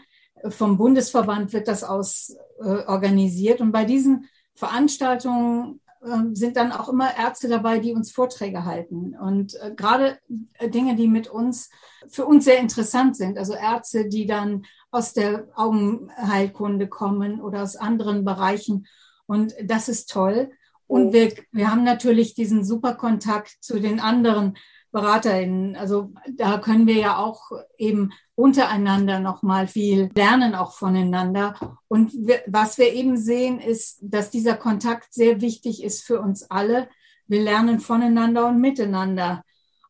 Vom 0.49 0.79
Bundesverband 0.79 1.53
wird 1.53 1.69
das 1.69 1.85
aus 1.85 2.37
äh, 2.61 2.85
organisiert. 2.87 3.61
Und 3.61 3.73
bei 3.73 3.85
diesen 3.85 4.29
Veranstaltungen 4.55 5.81
äh, 6.03 6.35
sind 6.35 6.57
dann 6.57 6.73
auch 6.73 6.89
immer 6.89 7.17
Ärzte 7.17 7.49
dabei, 7.49 7.79
die 7.79 7.93
uns 7.93 8.13
Vorträge 8.13 8.65
halten. 8.65 9.17
Und 9.17 9.55
äh, 9.61 9.73
gerade 9.75 10.19
äh, 10.55 10.69
Dinge, 10.69 10.97
die 10.97 11.09
mit 11.09 11.29
uns, 11.29 11.71
für 12.09 12.27
uns 12.27 12.45
sehr 12.45 12.59
interessant 12.59 13.17
sind. 13.17 13.39
Also 13.39 13.55
Ärzte, 13.55 14.09
die 14.09 14.27
dann 14.27 14.65
aus 14.91 15.13
der 15.13 15.49
Augenheilkunde 15.55 16.89
kommen 16.89 17.41
oder 17.41 17.63
aus 17.63 17.77
anderen 17.77 18.25
Bereichen. 18.25 18.87
Und 19.27 19.55
das 19.63 19.89
ist 19.89 20.11
toll. 20.11 20.51
Und 20.87 21.13
wir, 21.13 21.33
wir 21.53 21.71
haben 21.71 21.85
natürlich 21.85 22.35
diesen 22.35 22.65
super 22.65 22.95
Kontakt 22.95 23.59
zu 23.61 23.79
den 23.79 24.01
anderen 24.01 24.57
BeraterInnen. 24.93 25.77
Also 25.77 26.13
da 26.31 26.59
können 26.59 26.87
wir 26.87 26.97
ja 26.97 27.17
auch 27.19 27.51
eben 27.77 28.13
untereinander 28.35 29.21
noch 29.21 29.43
mal 29.43 29.67
viel 29.67 30.11
lernen, 30.15 30.55
auch 30.55 30.73
voneinander. 30.73 31.55
Und 31.89 32.13
wir, 32.15 32.43
was 32.47 32.79
wir 32.79 32.93
eben 32.93 33.17
sehen, 33.17 33.61
ist, 33.61 33.99
dass 34.01 34.31
dieser 34.31 34.55
Kontakt 34.55 35.13
sehr 35.13 35.41
wichtig 35.41 35.83
ist 35.83 36.05
für 36.05 36.21
uns 36.21 36.51
alle. 36.51 36.89
Wir 37.27 37.43
lernen 37.43 37.81
voneinander 37.81 38.49
und 38.49 38.61
miteinander. 38.61 39.45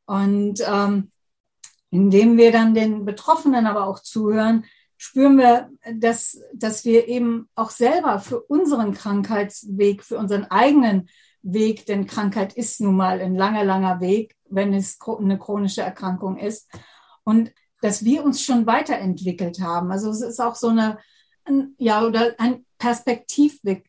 Und 0.06 0.60
ähm, 0.66 1.10
indem 1.90 2.36
wir 2.36 2.52
dann 2.52 2.74
den 2.74 3.04
Betroffenen 3.04 3.66
aber 3.66 3.86
auch 3.86 4.00
zuhören, 4.00 4.64
spüren 4.96 5.38
wir, 5.38 5.70
dass, 5.94 6.40
dass 6.52 6.84
wir 6.84 7.08
eben 7.08 7.48
auch 7.54 7.70
selber 7.70 8.18
für 8.18 8.40
unseren 8.40 8.92
Krankheitsweg, 8.92 10.02
für 10.02 10.18
unseren 10.18 10.44
eigenen 10.44 11.08
Weg, 11.42 11.86
denn 11.86 12.06
Krankheit 12.06 12.52
ist 12.54 12.80
nun 12.80 12.96
mal 12.96 13.20
ein 13.20 13.34
langer, 13.36 13.64
langer 13.64 14.00
Weg, 14.00 14.34
wenn 14.50 14.74
es 14.74 14.98
eine 15.18 15.38
chronische 15.38 15.82
Erkrankung 15.82 16.36
ist. 16.38 16.68
Und 17.24 17.52
dass 17.80 18.04
wir 18.04 18.24
uns 18.24 18.42
schon 18.42 18.66
weiterentwickelt 18.66 19.60
haben. 19.60 19.92
Also 19.92 20.10
es 20.10 20.20
ist 20.20 20.40
auch 20.40 20.54
so 20.54 20.68
eine, 20.68 20.98
ja, 21.78 22.04
oder 22.04 22.34
ein 22.38 22.64
Perspektivweg, 22.78 23.88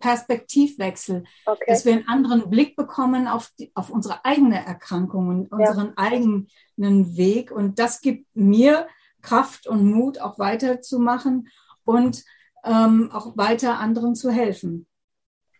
Perspektivwechsel, 0.00 1.24
okay. 1.46 1.64
dass 1.68 1.84
wir 1.84 1.92
einen 1.92 2.08
anderen 2.08 2.50
Blick 2.50 2.74
bekommen 2.74 3.28
auf, 3.28 3.50
die, 3.58 3.70
auf 3.74 3.90
unsere 3.90 4.24
eigene 4.24 4.64
Erkrankung 4.64 5.28
und 5.28 5.52
unseren 5.52 5.88
ja. 5.88 5.92
eigenen 5.96 7.16
Weg. 7.16 7.52
Und 7.52 7.78
das 7.78 8.00
gibt 8.00 8.26
mir 8.34 8.88
Kraft 9.20 9.66
und 9.68 9.84
Mut, 9.86 10.20
auch 10.20 10.38
weiterzumachen 10.38 11.48
und 11.84 12.24
ähm, 12.64 13.10
auch 13.12 13.36
weiter 13.36 13.78
anderen 13.78 14.14
zu 14.14 14.30
helfen. 14.30 14.86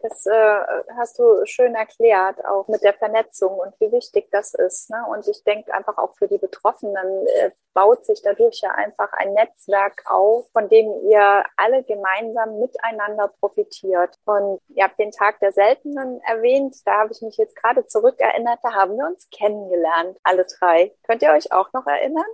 Das 0.02 0.26
äh, 0.26 0.61
hast 0.97 1.18
du 1.18 1.47
schön 1.47 1.75
erklärt, 1.75 2.44
auch 2.44 2.66
mit 2.68 2.82
der 2.82 2.94
Vernetzung 2.94 3.54
und 3.54 3.73
wie 3.78 3.92
wichtig 3.92 4.28
das 4.32 4.52
ist. 4.54 4.90
Ne? 4.90 5.04
Und 5.09 5.26
ich 5.28 5.44
denke 5.44 5.73
einfach 5.73 5.97
auch 5.99 6.14
für 6.14 6.26
die 6.26 6.38
Betroffenen 6.38 7.26
äh, 7.26 7.50
baut 7.75 8.04
sich 8.04 8.21
dadurch 8.23 8.61
ja 8.61 8.71
einfach 8.71 9.12
ein 9.12 9.32
Netzwerk 9.32 10.02
auf, 10.06 10.50
von 10.52 10.68
dem 10.68 10.92
ihr 11.09 11.44
alle 11.56 11.82
gemeinsam 11.85 12.59
miteinander 12.59 13.28
profitiert. 13.40 14.16
Und 14.25 14.61
ihr 14.68 14.85
habt 14.85 14.99
den 14.99 15.12
Tag 15.12 15.38
der 15.40 15.52
Seltenen 15.52 16.21
erwähnt. 16.23 16.76
Da 16.85 17.00
habe 17.00 17.12
ich 17.12 17.23
mich 17.23 17.37
jetzt 17.37 17.56
gerade 17.56 17.87
zurückerinnert. 17.87 18.59
Da 18.62 18.73
haben 18.73 18.97
wir 18.97 19.06
uns 19.06 19.28
kennengelernt, 19.30 20.18
alle 20.23 20.44
drei. 20.59 20.92
Könnt 21.06 21.23
ihr 21.23 21.30
euch 21.30 21.52
auch 21.52 21.73
noch 21.73 21.87
erinnern? 21.87 22.25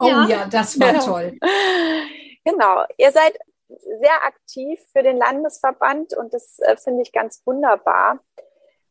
Oh 0.00 0.06
ja, 0.06 0.26
ja 0.28 0.46
das 0.50 0.78
war 0.78 0.94
toll. 0.94 1.38
Genau. 2.44 2.84
Ihr 2.96 3.12
seid 3.12 3.38
sehr 3.68 4.24
aktiv 4.24 4.80
für 4.92 5.02
den 5.02 5.18
Landesverband 5.18 6.16
und 6.16 6.32
das 6.32 6.58
äh, 6.60 6.76
finde 6.76 7.02
ich 7.02 7.12
ganz 7.12 7.42
wunderbar. 7.44 8.20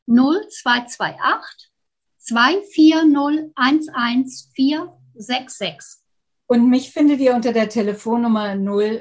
0228 0.06 1.72
240 2.18 3.50
11466. 3.56 5.98
Und 6.46 6.68
mich 6.68 6.92
findet 6.92 7.18
ihr 7.20 7.34
unter 7.34 7.52
der 7.52 7.68
Telefonnummer 7.68 8.56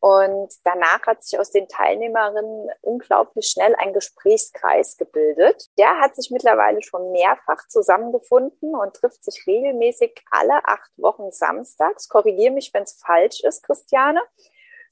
Und 0.00 0.50
danach 0.64 1.02
hat 1.06 1.22
sich 1.22 1.38
aus 1.38 1.50
den 1.50 1.68
Teilnehmerinnen 1.68 2.70
unglaublich 2.80 3.48
schnell 3.48 3.74
ein 3.76 3.92
Gesprächskreis 3.92 4.96
gebildet. 4.96 5.68
Der 5.78 6.00
hat 6.00 6.16
sich 6.16 6.30
mittlerweile 6.30 6.82
schon 6.82 7.12
mehrfach 7.12 7.68
zusammengefunden 7.68 8.74
und 8.74 8.94
trifft 8.94 9.22
sich 9.22 9.46
regelmäßig 9.46 10.24
alle 10.30 10.64
acht 10.64 10.90
Wochen 10.96 11.30
samstags. 11.30 12.08
Korrigiere 12.08 12.54
mich, 12.54 12.72
wenn 12.72 12.84
es 12.84 12.94
falsch 12.94 13.42
ist, 13.44 13.62
Christiane 13.62 14.22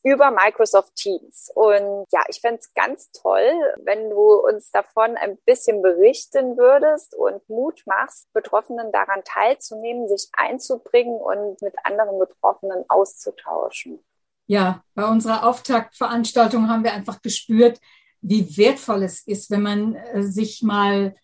über 0.04 0.30
Microsoft 0.30 0.94
Teams. 0.94 1.50
Und 1.54 2.06
ja, 2.12 2.22
ich 2.28 2.40
fände 2.40 2.60
es 2.60 2.72
ganz 2.74 3.10
toll, 3.12 3.50
wenn 3.78 4.10
du 4.10 4.34
uns 4.34 4.70
davon 4.70 5.16
ein 5.16 5.38
bisschen 5.38 5.82
berichten 5.82 6.56
würdest 6.56 7.14
und 7.14 7.48
Mut 7.48 7.82
machst, 7.86 8.32
Betroffenen 8.32 8.92
daran 8.92 9.24
teilzunehmen, 9.24 10.06
sich 10.06 10.28
einzubringen 10.34 11.18
und 11.20 11.60
mit 11.62 11.74
anderen 11.84 12.18
Betroffenen 12.18 12.84
auszutauschen 12.88 14.04
ja, 14.48 14.82
bei 14.94 15.04
unserer 15.06 15.46
Auftaktveranstaltung 15.46 16.68
haben 16.68 16.82
wir 16.82 16.94
einfach 16.94 17.22
gespürt, 17.22 17.78
wie 18.22 18.56
wertvoll 18.56 19.04
es 19.04 19.20
ist, 19.20 19.50
wenn 19.50 19.62
man 19.62 19.94
äh, 19.94 20.22
sich 20.22 20.62
mal 20.62 21.14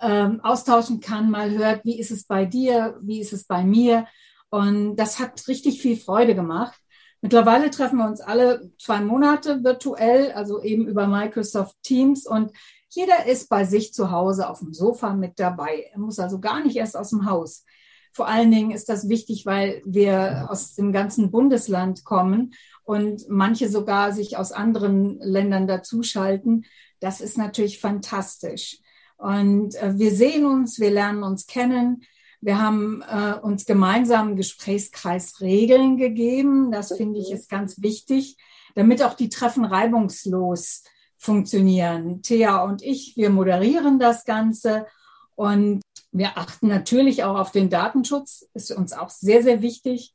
ähm, 0.00 0.40
austauschen 0.40 1.00
kann, 1.00 1.30
mal 1.30 1.50
hört, 1.50 1.84
wie 1.84 2.00
ist 2.00 2.10
es 2.10 2.24
bei 2.24 2.46
dir, 2.46 2.98
wie 3.02 3.20
ist 3.20 3.34
es 3.34 3.44
bei 3.44 3.62
mir. 3.62 4.06
Und 4.48 4.96
das 4.96 5.18
hat 5.18 5.46
richtig 5.46 5.80
viel 5.82 5.96
Freude 5.96 6.34
gemacht. 6.34 6.80
Mittlerweile 7.20 7.70
treffen 7.70 7.98
wir 7.98 8.06
uns 8.06 8.22
alle 8.22 8.72
zwei 8.78 9.02
Monate 9.02 9.62
virtuell, 9.62 10.32
also 10.32 10.62
eben 10.62 10.88
über 10.88 11.06
Microsoft 11.06 11.76
Teams 11.82 12.26
und 12.26 12.50
jeder 12.88 13.26
ist 13.26 13.50
bei 13.50 13.64
sich 13.64 13.92
zu 13.92 14.10
Hause 14.10 14.48
auf 14.48 14.60
dem 14.60 14.72
Sofa 14.72 15.12
mit 15.12 15.38
dabei. 15.38 15.90
Er 15.92 16.00
muss 16.00 16.18
also 16.18 16.40
gar 16.40 16.64
nicht 16.64 16.76
erst 16.76 16.96
aus 16.96 17.10
dem 17.10 17.26
Haus. 17.26 17.64
Vor 18.12 18.26
allen 18.26 18.50
Dingen 18.50 18.72
ist 18.72 18.88
das 18.88 19.08
wichtig, 19.08 19.46
weil 19.46 19.82
wir 19.84 20.48
aus 20.50 20.74
dem 20.74 20.92
ganzen 20.92 21.30
Bundesland 21.30 22.04
kommen 22.04 22.54
und 22.84 23.28
manche 23.28 23.68
sogar 23.68 24.12
sich 24.12 24.36
aus 24.36 24.52
anderen 24.52 25.18
Ländern 25.20 25.66
dazuschalten. 25.66 26.64
Das 27.00 27.20
ist 27.20 27.38
natürlich 27.38 27.80
fantastisch. 27.80 28.78
Und 29.16 29.74
äh, 29.76 29.98
wir 29.98 30.12
sehen 30.12 30.46
uns, 30.46 30.80
wir 30.80 30.90
lernen 30.90 31.22
uns 31.22 31.46
kennen. 31.46 32.02
Wir 32.40 32.60
haben 32.60 33.02
äh, 33.02 33.34
uns 33.34 33.66
gemeinsam 33.66 34.34
Gesprächskreisregeln 34.36 35.98
gegeben. 35.98 36.72
Das 36.72 36.96
finde 36.96 37.20
ich 37.20 37.30
ist 37.30 37.50
ganz 37.50 37.82
wichtig, 37.82 38.38
damit 38.74 39.02
auch 39.02 39.14
die 39.14 39.28
Treffen 39.28 39.64
reibungslos 39.64 40.84
funktionieren. 41.18 42.22
Thea 42.22 42.62
und 42.62 42.82
ich, 42.82 43.14
wir 43.16 43.28
moderieren 43.28 43.98
das 43.98 44.24
Ganze 44.24 44.86
und 45.34 45.82
wir 46.12 46.38
achten 46.38 46.68
natürlich 46.68 47.24
auch 47.24 47.38
auf 47.38 47.52
den 47.52 47.68
Datenschutz, 47.68 48.48
ist 48.54 48.72
uns 48.72 48.92
auch 48.92 49.10
sehr, 49.10 49.42
sehr 49.42 49.60
wichtig. 49.60 50.14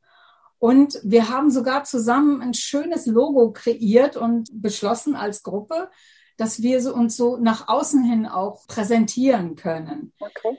Und 0.58 1.00
wir 1.02 1.28
haben 1.28 1.50
sogar 1.50 1.84
zusammen 1.84 2.40
ein 2.40 2.54
schönes 2.54 3.06
Logo 3.06 3.52
kreiert 3.52 4.16
und 4.16 4.48
beschlossen 4.52 5.14
als 5.14 5.42
Gruppe, 5.42 5.90
dass 6.36 6.62
wir 6.62 6.94
uns 6.94 7.16
so 7.16 7.36
nach 7.36 7.68
außen 7.68 8.04
hin 8.04 8.26
auch 8.26 8.66
präsentieren 8.66 9.56
können. 9.56 10.12
Okay. 10.18 10.58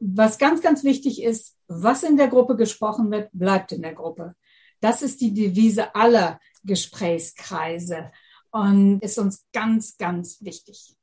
Was 0.00 0.38
ganz, 0.38 0.62
ganz 0.62 0.84
wichtig 0.84 1.22
ist, 1.22 1.56
was 1.66 2.02
in 2.02 2.16
der 2.16 2.28
Gruppe 2.28 2.56
gesprochen 2.56 3.10
wird, 3.10 3.30
bleibt 3.32 3.72
in 3.72 3.82
der 3.82 3.94
Gruppe. 3.94 4.34
Das 4.80 5.02
ist 5.02 5.20
die 5.20 5.34
Devise 5.34 5.94
aller 5.94 6.40
Gesprächskreise 6.64 8.12
und 8.50 9.00
ist 9.02 9.18
uns 9.18 9.46
ganz, 9.52 9.96
ganz 9.98 10.42
wichtig. 10.42 10.96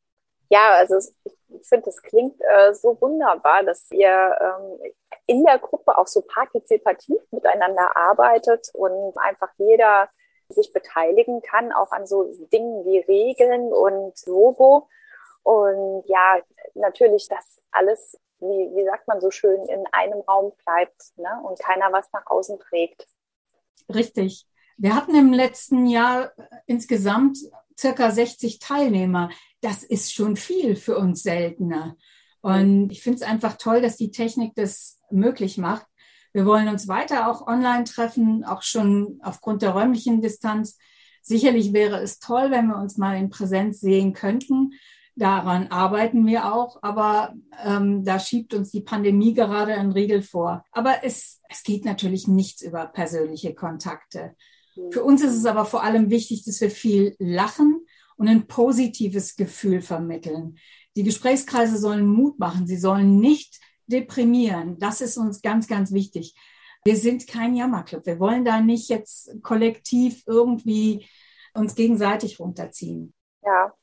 Ja, 0.49 0.75
also 0.75 0.95
ich 1.25 1.67
finde, 1.67 1.85
das 1.85 2.01
klingt 2.01 2.39
äh, 2.39 2.73
so 2.73 2.97
wunderbar, 3.01 3.63
dass 3.63 3.89
ihr 3.91 4.35
ähm, 4.39 4.91
in 5.27 5.43
der 5.43 5.59
Gruppe 5.59 5.97
auch 5.97 6.07
so 6.07 6.21
partizipativ 6.21 7.17
miteinander 7.31 7.95
arbeitet 7.95 8.69
und 8.73 9.17
einfach 9.17 9.49
jeder 9.57 10.09
sich 10.49 10.71
beteiligen 10.73 11.41
kann, 11.41 11.71
auch 11.71 11.91
an 11.91 12.05
so 12.05 12.23
Dingen 12.53 12.85
wie 12.85 12.99
Regeln 12.99 13.73
und 13.73 14.13
Logo. 14.27 14.87
Und 15.43 16.03
ja, 16.07 16.39
natürlich, 16.75 17.27
dass 17.27 17.61
alles, 17.71 18.19
wie, 18.39 18.75
wie 18.75 18.85
sagt 18.85 19.07
man 19.07 19.21
so 19.21 19.31
schön, 19.31 19.61
in 19.67 19.85
einem 19.91 20.21
Raum 20.21 20.53
bleibt 20.63 21.17
ne? 21.17 21.41
und 21.43 21.59
keiner 21.59 21.91
was 21.91 22.11
nach 22.13 22.25
außen 22.27 22.59
trägt. 22.59 23.07
Richtig. 23.93 24.47
Wir 24.77 24.95
hatten 24.95 25.15
im 25.15 25.31
letzten 25.33 25.87
Jahr 25.87 26.33
insgesamt 26.65 27.37
circa 27.77 28.11
60 28.11 28.59
Teilnehmer. 28.59 29.29
Das 29.61 29.83
ist 29.83 30.13
schon 30.13 30.35
viel 30.35 30.75
für 30.75 30.97
uns 30.97 31.23
seltener. 31.23 31.95
Und 32.45 32.91
ich 32.91 33.01
finde 33.01 33.15
es 33.15 33.21
einfach 33.23 33.57
toll, 33.57 33.81
dass 33.81 33.97
die 33.97 34.11
Technik 34.11 34.53
das 34.53 34.99
möglich 35.09 35.57
macht. 35.57 35.87
Wir 36.31 36.45
wollen 36.45 36.67
uns 36.67 36.87
weiter 36.87 37.27
auch 37.27 37.47
online 37.47 37.85
treffen, 37.85 38.43
auch 38.43 38.61
schon 38.61 39.19
aufgrund 39.23 39.63
der 39.63 39.71
räumlichen 39.71 40.21
Distanz. 40.21 40.77
Sicherlich 41.23 41.73
wäre 41.73 41.99
es 42.01 42.19
toll, 42.19 42.51
wenn 42.51 42.67
wir 42.67 42.77
uns 42.77 42.97
mal 42.97 43.17
in 43.17 43.31
Präsenz 43.31 43.79
sehen 43.79 44.13
könnten. 44.13 44.73
Daran 45.15 45.69
arbeiten 45.69 46.27
wir 46.27 46.53
auch, 46.53 46.83
aber 46.83 47.33
ähm, 47.63 48.05
da 48.05 48.19
schiebt 48.19 48.53
uns 48.53 48.69
die 48.69 48.81
Pandemie 48.81 49.33
gerade 49.33 49.73
einen 49.73 49.93
Riegel 49.93 50.21
vor. 50.21 50.63
Aber 50.71 51.03
es, 51.03 51.41
es 51.49 51.63
geht 51.63 51.83
natürlich 51.83 52.27
nichts 52.27 52.61
über 52.61 52.85
persönliche 52.85 53.55
Kontakte. 53.55 54.35
Für 54.91 55.03
uns 55.03 55.23
ist 55.23 55.35
es 55.35 55.47
aber 55.47 55.65
vor 55.65 55.81
allem 55.81 56.11
wichtig, 56.11 56.45
dass 56.45 56.61
wir 56.61 56.69
viel 56.69 57.15
lachen 57.17 57.87
und 58.17 58.27
ein 58.27 58.45
positives 58.45 59.35
Gefühl 59.35 59.81
vermitteln. 59.81 60.59
Die 60.95 61.03
Gesprächskreise 61.03 61.77
sollen 61.77 62.07
Mut 62.07 62.39
machen. 62.39 62.67
Sie 62.67 62.77
sollen 62.77 63.19
nicht 63.19 63.59
deprimieren. 63.87 64.79
Das 64.79 65.01
ist 65.01 65.17
uns 65.17 65.41
ganz, 65.41 65.67
ganz 65.67 65.91
wichtig. 65.91 66.35
Wir 66.83 66.95
sind 66.95 67.27
kein 67.27 67.55
Jammerclub. 67.55 68.05
Wir 68.05 68.19
wollen 68.19 68.45
da 68.45 68.61
nicht 68.61 68.89
jetzt 68.89 69.41
kollektiv 69.41 70.23
irgendwie 70.27 71.07
uns 71.53 71.75
gegenseitig 71.75 72.39
runterziehen. 72.39 73.13
Ja, 73.43 73.73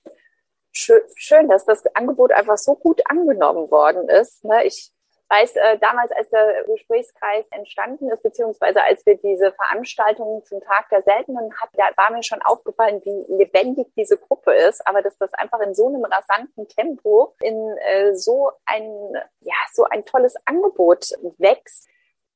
schön, 0.72 1.48
dass 1.48 1.64
das 1.64 1.84
Angebot 1.94 2.32
einfach 2.32 2.58
so 2.58 2.74
gut 2.74 3.00
angenommen 3.06 3.70
worden 3.70 4.08
ist. 4.08 4.44
Ne? 4.44 4.64
Ich 4.64 4.92
weiß, 5.32 5.56
äh, 5.56 5.78
damals, 5.78 6.12
als 6.12 6.28
der 6.28 6.64
Gesprächskreis 6.64 7.46
entstanden 7.50 8.10
ist, 8.10 8.22
beziehungsweise 8.22 8.82
als 8.82 9.04
wir 9.06 9.16
diese 9.16 9.52
Veranstaltungen 9.52 10.44
zum 10.44 10.60
Tag 10.60 10.90
der 10.90 11.02
Seltenen 11.02 11.52
hatten, 11.58 11.76
da 11.76 11.84
war 11.96 12.12
mir 12.12 12.22
schon 12.22 12.42
aufgefallen, 12.42 13.00
wie 13.04 13.34
lebendig 13.34 13.88
diese 13.96 14.18
Gruppe 14.18 14.52
ist, 14.52 14.86
aber 14.86 15.00
dass 15.00 15.16
das 15.16 15.32
einfach 15.34 15.60
in 15.60 15.74
so 15.74 15.88
einem 15.88 16.04
rasanten 16.04 16.68
Tempo 16.68 17.34
in 17.40 17.76
äh, 17.78 18.14
so 18.14 18.52
ein, 18.66 19.14
ja, 19.40 19.54
so 19.72 19.84
ein 19.84 20.04
tolles 20.04 20.34
Angebot 20.44 21.12
wächst. 21.38 21.88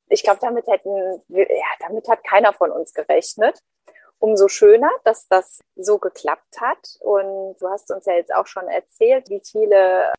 Ich 0.08 0.22
glaube, 0.22 0.38
damit 0.40 0.66
hätten, 0.66 1.22
ja, 1.28 1.46
damit 1.80 2.08
hat 2.08 2.24
keiner 2.24 2.52
von 2.52 2.70
uns 2.70 2.94
gerechnet 2.94 3.60
umso 4.18 4.48
schöner, 4.48 4.90
dass 5.04 5.28
das 5.28 5.60
so 5.74 5.98
geklappt 5.98 6.58
hat. 6.58 6.96
Und 7.00 7.56
du 7.60 7.68
hast 7.68 7.90
uns 7.90 8.06
ja 8.06 8.14
jetzt 8.14 8.34
auch 8.34 8.46
schon 8.46 8.66
erzählt, 8.66 9.28
wie 9.28 9.42
viele 9.44 10.10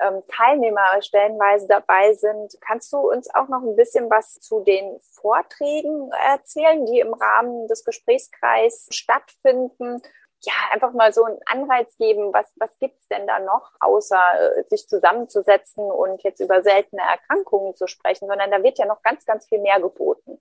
ähm, 0.00 0.22
Teilnehmer 0.28 1.00
stellenweise 1.00 1.66
dabei 1.68 2.12
sind. 2.14 2.56
Kannst 2.60 2.92
du 2.92 2.98
uns 2.98 3.32
auch 3.34 3.48
noch 3.48 3.62
ein 3.62 3.76
bisschen 3.76 4.10
was 4.10 4.34
zu 4.34 4.60
den 4.60 4.98
Vorträgen 5.00 6.10
erzählen, 6.30 6.84
die 6.86 7.00
im 7.00 7.14
Rahmen 7.14 7.68
des 7.68 7.84
Gesprächskreises 7.84 8.88
stattfinden? 8.90 10.02
Ja, 10.42 10.54
einfach 10.72 10.92
mal 10.92 11.12
so 11.12 11.24
einen 11.24 11.38
Anreiz 11.44 11.96
geben, 11.98 12.32
was, 12.32 12.50
was 12.56 12.78
gibt's 12.78 13.06
denn 13.08 13.26
da 13.26 13.40
noch, 13.40 13.72
außer 13.80 14.56
äh, 14.56 14.64
sich 14.70 14.88
zusammenzusetzen 14.88 15.84
und 15.84 16.22
jetzt 16.22 16.40
über 16.40 16.62
seltene 16.62 17.02
Erkrankungen 17.02 17.74
zu 17.74 17.86
sprechen, 17.86 18.26
sondern 18.26 18.50
da 18.50 18.62
wird 18.62 18.78
ja 18.78 18.86
noch 18.86 19.02
ganz, 19.02 19.26
ganz 19.26 19.46
viel 19.46 19.58
mehr 19.58 19.80
geboten. 19.80 20.39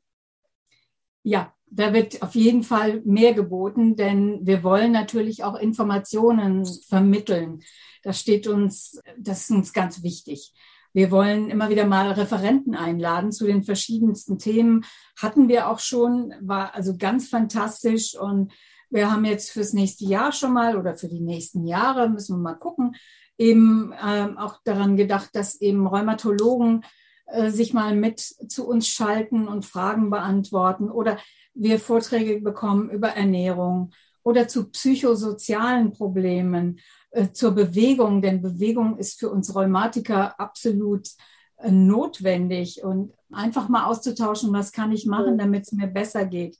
Ja, 1.29 1.53
da 1.69 1.93
wird 1.93 2.23
auf 2.23 2.33
jeden 2.33 2.63
Fall 2.63 3.03
mehr 3.05 3.35
geboten, 3.35 3.95
denn 3.95 4.39
wir 4.41 4.63
wollen 4.63 4.91
natürlich 4.91 5.43
auch 5.43 5.53
Informationen 5.53 6.65
vermitteln. 6.87 7.59
Das 8.01 8.19
steht 8.19 8.47
uns, 8.47 8.99
das 9.15 9.41
ist 9.41 9.51
uns 9.51 9.71
ganz 9.71 10.01
wichtig. 10.01 10.55
Wir 10.91 11.11
wollen 11.11 11.51
immer 11.51 11.69
wieder 11.69 11.85
mal 11.85 12.13
Referenten 12.13 12.73
einladen 12.73 13.31
zu 13.31 13.45
den 13.45 13.61
verschiedensten 13.61 14.39
Themen. 14.39 14.85
Hatten 15.21 15.49
wir 15.49 15.69
auch 15.69 15.77
schon, 15.77 16.33
war 16.41 16.73
also 16.73 16.97
ganz 16.97 17.29
fantastisch 17.29 18.17
und 18.17 18.51
wir 18.89 19.11
haben 19.11 19.23
jetzt 19.23 19.51
fürs 19.51 19.73
nächste 19.73 20.05
Jahr 20.05 20.31
schon 20.31 20.53
mal 20.53 20.77
oder 20.77 20.95
für 20.95 21.09
die 21.09 21.21
nächsten 21.21 21.63
Jahre 21.67 22.09
müssen 22.09 22.37
wir 22.37 22.41
mal 22.41 22.55
gucken, 22.55 22.95
eben 23.37 23.93
ähm, 24.03 24.39
auch 24.39 24.61
daran 24.63 24.97
gedacht, 24.97 25.29
dass 25.33 25.61
eben 25.61 25.85
Rheumatologen 25.85 26.83
äh, 27.31 27.49
sich 27.49 27.73
mal 27.73 27.95
mit 27.95 28.19
zu 28.19 28.67
uns 28.67 28.87
schalten 28.87 29.47
und 29.47 29.65
Fragen 29.65 30.09
beantworten 30.09 30.89
oder 30.89 31.17
wir 31.53 31.79
Vorträge 31.79 32.39
bekommen 32.41 32.89
über 32.89 33.09
Ernährung 33.09 33.91
oder 34.23 34.47
zu 34.47 34.69
psychosozialen 34.69 35.91
Problemen, 35.91 36.79
äh, 37.11 37.31
zur 37.31 37.51
Bewegung, 37.51 38.21
denn 38.21 38.41
Bewegung 38.41 38.97
ist 38.97 39.19
für 39.19 39.29
uns 39.29 39.53
Rheumatiker 39.55 40.39
absolut 40.39 41.09
äh, 41.57 41.71
notwendig 41.71 42.83
und 42.83 43.13
einfach 43.31 43.67
mal 43.69 43.85
auszutauschen, 43.85 44.53
was 44.53 44.71
kann 44.71 44.91
ich 44.91 45.05
machen, 45.05 45.37
damit 45.37 45.63
es 45.63 45.71
mir 45.71 45.87
besser 45.87 46.25
geht. 46.25 46.57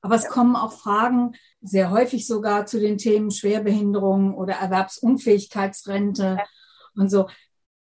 Aber 0.00 0.14
es 0.14 0.28
kommen 0.28 0.54
auch 0.54 0.72
Fragen, 0.72 1.32
sehr 1.60 1.90
häufig 1.90 2.26
sogar 2.26 2.66
zu 2.66 2.78
den 2.78 2.98
Themen 2.98 3.32
Schwerbehinderung 3.32 4.34
oder 4.34 4.54
Erwerbsunfähigkeitsrente 4.54 6.38
und 6.94 7.10
so. 7.10 7.26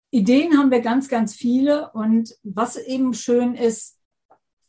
Ideen 0.09 0.57
haben 0.57 0.71
wir 0.71 0.81
ganz, 0.81 1.09
ganz 1.09 1.35
viele. 1.35 1.91
Und 1.91 2.35
was 2.43 2.77
eben 2.77 3.13
schön 3.13 3.55
ist, 3.55 3.97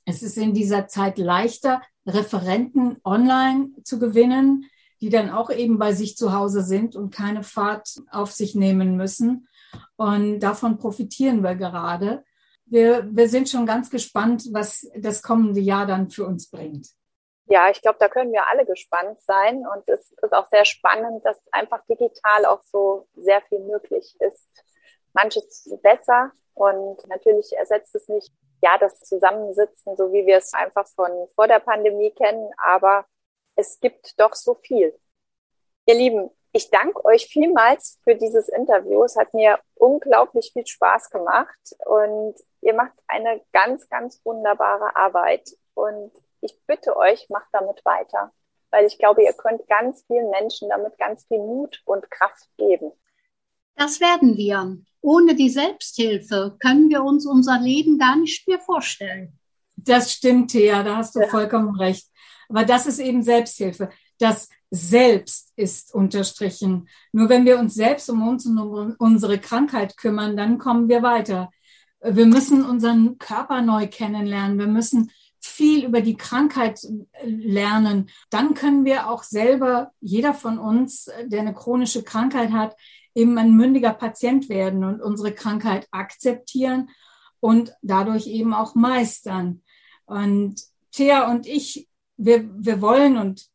es 0.04 0.22
ist 0.22 0.36
in 0.36 0.54
dieser 0.54 0.88
Zeit 0.88 1.18
leichter, 1.18 1.82
Referenten 2.06 2.96
online 3.04 3.70
zu 3.84 3.98
gewinnen, 3.98 4.70
die 5.00 5.10
dann 5.10 5.30
auch 5.30 5.50
eben 5.50 5.78
bei 5.78 5.92
sich 5.92 6.16
zu 6.16 6.32
Hause 6.32 6.62
sind 6.62 6.96
und 6.96 7.14
keine 7.14 7.42
Fahrt 7.42 8.00
auf 8.10 8.32
sich 8.32 8.54
nehmen 8.54 8.96
müssen. 8.96 9.48
Und 9.96 10.40
davon 10.40 10.78
profitieren 10.78 11.42
wir 11.42 11.54
gerade. 11.54 12.24
Wir, 12.64 13.08
wir 13.10 13.28
sind 13.28 13.48
schon 13.48 13.66
ganz 13.66 13.90
gespannt, 13.90 14.48
was 14.52 14.90
das 14.96 15.22
kommende 15.22 15.60
Jahr 15.60 15.86
dann 15.86 16.10
für 16.10 16.26
uns 16.26 16.50
bringt. 16.50 16.88
Ja, 17.46 17.70
ich 17.70 17.80
glaube, 17.80 17.98
da 17.98 18.08
können 18.08 18.32
wir 18.32 18.46
alle 18.48 18.66
gespannt 18.66 19.20
sein. 19.20 19.64
Und 19.66 19.88
es 19.88 20.12
ist 20.22 20.32
auch 20.32 20.48
sehr 20.48 20.64
spannend, 20.64 21.24
dass 21.24 21.50
einfach 21.52 21.82
digital 21.86 22.44
auch 22.44 22.62
so 22.62 23.08
sehr 23.14 23.40
viel 23.42 23.60
möglich 23.60 24.16
ist. 24.20 24.64
Manches 25.12 25.68
besser 25.82 26.32
und 26.54 27.06
natürlich 27.08 27.56
ersetzt 27.56 27.94
es 27.94 28.08
nicht 28.08 28.32
ja, 28.60 28.76
das 28.78 29.00
Zusammensitzen, 29.00 29.96
so 29.96 30.12
wie 30.12 30.26
wir 30.26 30.38
es 30.38 30.52
einfach 30.52 30.86
von 30.88 31.10
vor 31.34 31.46
der 31.46 31.60
Pandemie 31.60 32.10
kennen, 32.10 32.50
aber 32.56 33.06
es 33.54 33.80
gibt 33.80 34.18
doch 34.20 34.34
so 34.34 34.54
viel. 34.54 34.98
Ihr 35.86 35.94
Lieben, 35.94 36.30
ich 36.52 36.70
danke 36.70 37.04
euch 37.04 37.26
vielmals 37.26 38.00
für 38.04 38.14
dieses 38.14 38.48
Interview. 38.48 39.04
Es 39.04 39.16
hat 39.16 39.34
mir 39.34 39.60
unglaublich 39.74 40.50
viel 40.52 40.66
Spaß 40.66 41.10
gemacht 41.10 41.76
und 41.84 42.34
ihr 42.62 42.74
macht 42.74 42.94
eine 43.06 43.40
ganz, 43.52 43.88
ganz 43.88 44.20
wunderbare 44.24 44.96
Arbeit. 44.96 45.48
Und 45.74 46.12
ich 46.40 46.58
bitte 46.66 46.96
euch, 46.96 47.28
macht 47.28 47.48
damit 47.52 47.84
weiter, 47.84 48.32
weil 48.70 48.86
ich 48.86 48.98
glaube, 48.98 49.22
ihr 49.22 49.32
könnt 49.32 49.68
ganz 49.68 50.04
vielen 50.06 50.30
Menschen 50.30 50.68
damit 50.68 50.98
ganz 50.98 51.24
viel 51.26 51.38
Mut 51.38 51.82
und 51.84 52.10
Kraft 52.10 52.48
geben. 52.56 52.92
Das 53.78 54.00
werden 54.00 54.36
wir. 54.36 54.76
Ohne 55.00 55.36
die 55.36 55.48
Selbsthilfe 55.48 56.56
können 56.58 56.90
wir 56.90 57.04
uns 57.04 57.24
unser 57.26 57.60
Leben 57.60 57.96
gar 57.96 58.16
nicht 58.16 58.48
mehr 58.48 58.58
vorstellen. 58.58 59.38
Das 59.76 60.12
stimmt, 60.12 60.50
Thea, 60.50 60.82
da 60.82 60.96
hast 60.96 61.14
du 61.14 61.20
ja. 61.20 61.28
vollkommen 61.28 61.76
recht. 61.76 62.08
Aber 62.48 62.64
das 62.64 62.86
ist 62.86 62.98
eben 62.98 63.22
Selbsthilfe. 63.22 63.90
Das 64.18 64.48
Selbst 64.70 65.52
ist 65.54 65.94
unterstrichen. 65.94 66.88
Nur 67.12 67.28
wenn 67.28 67.44
wir 67.44 67.60
uns 67.60 67.74
selbst 67.74 68.10
um 68.10 68.26
uns 68.26 68.46
und 68.46 68.58
um 68.58 68.96
unsere 68.98 69.38
Krankheit 69.38 69.96
kümmern, 69.96 70.36
dann 70.36 70.58
kommen 70.58 70.88
wir 70.88 71.02
weiter. 71.04 71.50
Wir 72.02 72.26
müssen 72.26 72.64
unseren 72.64 73.16
Körper 73.18 73.62
neu 73.62 73.86
kennenlernen. 73.86 74.58
Wir 74.58 74.66
müssen 74.66 75.12
viel 75.40 75.84
über 75.84 76.00
die 76.00 76.16
Krankheit 76.16 76.80
lernen. 77.22 78.10
Dann 78.30 78.54
können 78.54 78.84
wir 78.84 79.08
auch 79.08 79.22
selber, 79.22 79.92
jeder 80.00 80.34
von 80.34 80.58
uns, 80.58 81.10
der 81.24 81.40
eine 81.40 81.54
chronische 81.54 82.02
Krankheit 82.02 82.52
hat, 82.52 82.76
eben 83.14 83.36
ein 83.38 83.54
mündiger 83.54 83.92
Patient 83.92 84.48
werden 84.48 84.84
und 84.84 85.02
unsere 85.02 85.32
Krankheit 85.32 85.88
akzeptieren 85.90 86.90
und 87.40 87.72
dadurch 87.82 88.26
eben 88.26 88.54
auch 88.54 88.74
meistern. 88.74 89.62
Und 90.06 90.62
Thea 90.92 91.30
und 91.30 91.46
ich, 91.46 91.88
wir, 92.16 92.48
wir 92.56 92.80
wollen 92.80 93.16
und 93.16 93.46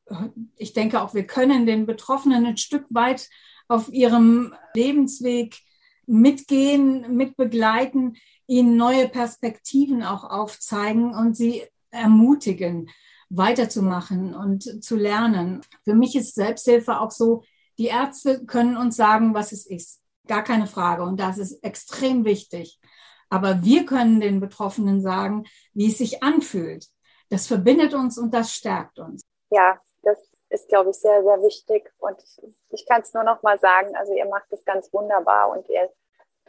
ich 0.58 0.74
denke 0.74 1.02
auch, 1.02 1.13
wir 1.13 1.26
können 1.26 1.65
den 1.65 1.86
Betroffenen 1.86 2.46
ein 2.46 2.58
Stück 2.58 2.86
weit 2.89 3.30
auf 3.67 3.91
ihrem 3.91 4.54
Lebensweg 4.74 5.58
mitgehen, 6.06 7.15
mitbegleiten, 7.15 8.17
ihnen 8.48 8.76
neue 8.76 9.08
Perspektiven 9.08 10.04
auch 10.04 10.24
aufzeigen 10.24 11.15
und 11.15 11.36
sie 11.36 11.63
ermutigen, 11.93 12.89
weiterzumachen 13.29 14.36
und 14.36 14.84
zu 14.84 14.95
lernen. 14.95 15.62
Für 15.84 15.95
mich 15.95 16.15
ist 16.15 16.36
Selbsthilfe 16.36 16.99
auch 16.99 17.12
so, 17.12 17.43
die 17.77 17.88
Ärzte 17.88 18.45
können 18.45 18.77
uns 18.77 18.95
sagen, 18.95 19.34
was 19.34 19.51
es 19.51 19.65
ist. 19.65 20.01
Gar 20.27 20.43
keine 20.43 20.67
Frage. 20.67 21.03
Und 21.03 21.19
das 21.19 21.38
ist 21.38 21.63
extrem 21.63 22.25
wichtig. 22.25 22.79
Aber 23.29 23.63
wir 23.63 23.86
können 23.86 24.19
den 24.19 24.39
Betroffenen 24.39 25.01
sagen, 25.01 25.45
wie 25.73 25.88
es 25.88 25.97
sich 25.97 26.21
anfühlt. 26.21 26.88
Das 27.29 27.47
verbindet 27.47 27.93
uns 27.93 28.17
und 28.17 28.34
das 28.34 28.53
stärkt 28.53 28.99
uns. 28.99 29.23
Ja, 29.49 29.79
das 30.03 30.19
ist, 30.49 30.69
glaube 30.69 30.91
ich, 30.91 30.97
sehr, 30.97 31.23
sehr 31.23 31.41
wichtig. 31.41 31.91
Und 31.97 32.17
ich, 32.69 32.86
kann 32.86 33.01
es 33.01 33.13
nur 33.13 33.23
noch 33.23 33.41
mal 33.41 33.58
sagen, 33.60 33.95
also 33.95 34.13
ihr 34.13 34.27
macht 34.27 34.51
es 34.51 34.63
ganz 34.65 34.93
wunderbar 34.93 35.49
und 35.49 35.67
ihr 35.69 35.89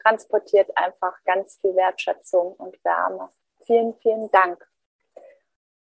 transportiert 0.02 0.76
einfach 0.76 1.14
ganz 1.24 1.56
viel 1.60 1.74
Wertschätzung 1.74 2.52
und 2.52 2.76
Wärme. 2.84 3.30
Vielen, 3.64 3.94
vielen 4.02 4.30
Dank. 4.30 4.62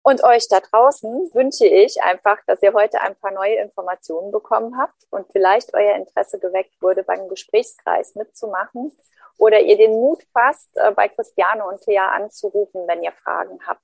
Und 0.09 0.23
euch 0.23 0.47
da 0.47 0.59
draußen 0.59 1.29
wünsche 1.35 1.67
ich 1.67 2.01
einfach, 2.01 2.39
dass 2.47 2.63
ihr 2.63 2.73
heute 2.73 2.99
ein 3.01 3.15
paar 3.15 3.29
neue 3.29 3.57
Informationen 3.57 4.31
bekommen 4.31 4.75
habt 4.75 5.05
und 5.11 5.31
vielleicht 5.31 5.75
euer 5.75 5.95
Interesse 5.97 6.39
geweckt 6.39 6.81
wurde, 6.81 7.03
beim 7.03 7.29
Gesprächskreis 7.29 8.15
mitzumachen 8.15 8.91
oder 9.37 9.59
ihr 9.59 9.77
den 9.77 9.91
Mut 9.91 10.23
fasst, 10.33 10.75
äh, 10.77 10.89
bei 10.93 11.09
Christiane 11.09 11.63
und 11.63 11.81
Thea 11.81 12.09
anzurufen, 12.09 12.87
wenn 12.87 13.03
ihr 13.03 13.11
Fragen 13.11 13.59
habt. 13.67 13.83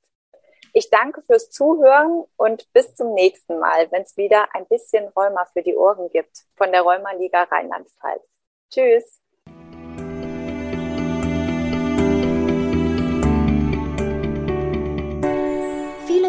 Ich 0.73 0.89
danke 0.89 1.21
fürs 1.21 1.51
Zuhören 1.51 2.23
und 2.37 2.73
bis 2.73 2.95
zum 2.95 3.13
nächsten 3.13 3.59
Mal, 3.59 3.91
wenn 3.91 4.01
es 4.01 4.17
wieder 4.17 4.47
ein 4.55 4.65
bisschen 4.65 5.07
Rheuma 5.09 5.45
für 5.53 5.61
die 5.61 5.75
Ohren 5.75 6.09
gibt 6.09 6.45
von 6.55 6.71
der 6.71 6.81
Rheumaliga 6.81 7.43
Rheinland-Pfalz. 7.43 8.27
Tschüss. 8.71 9.24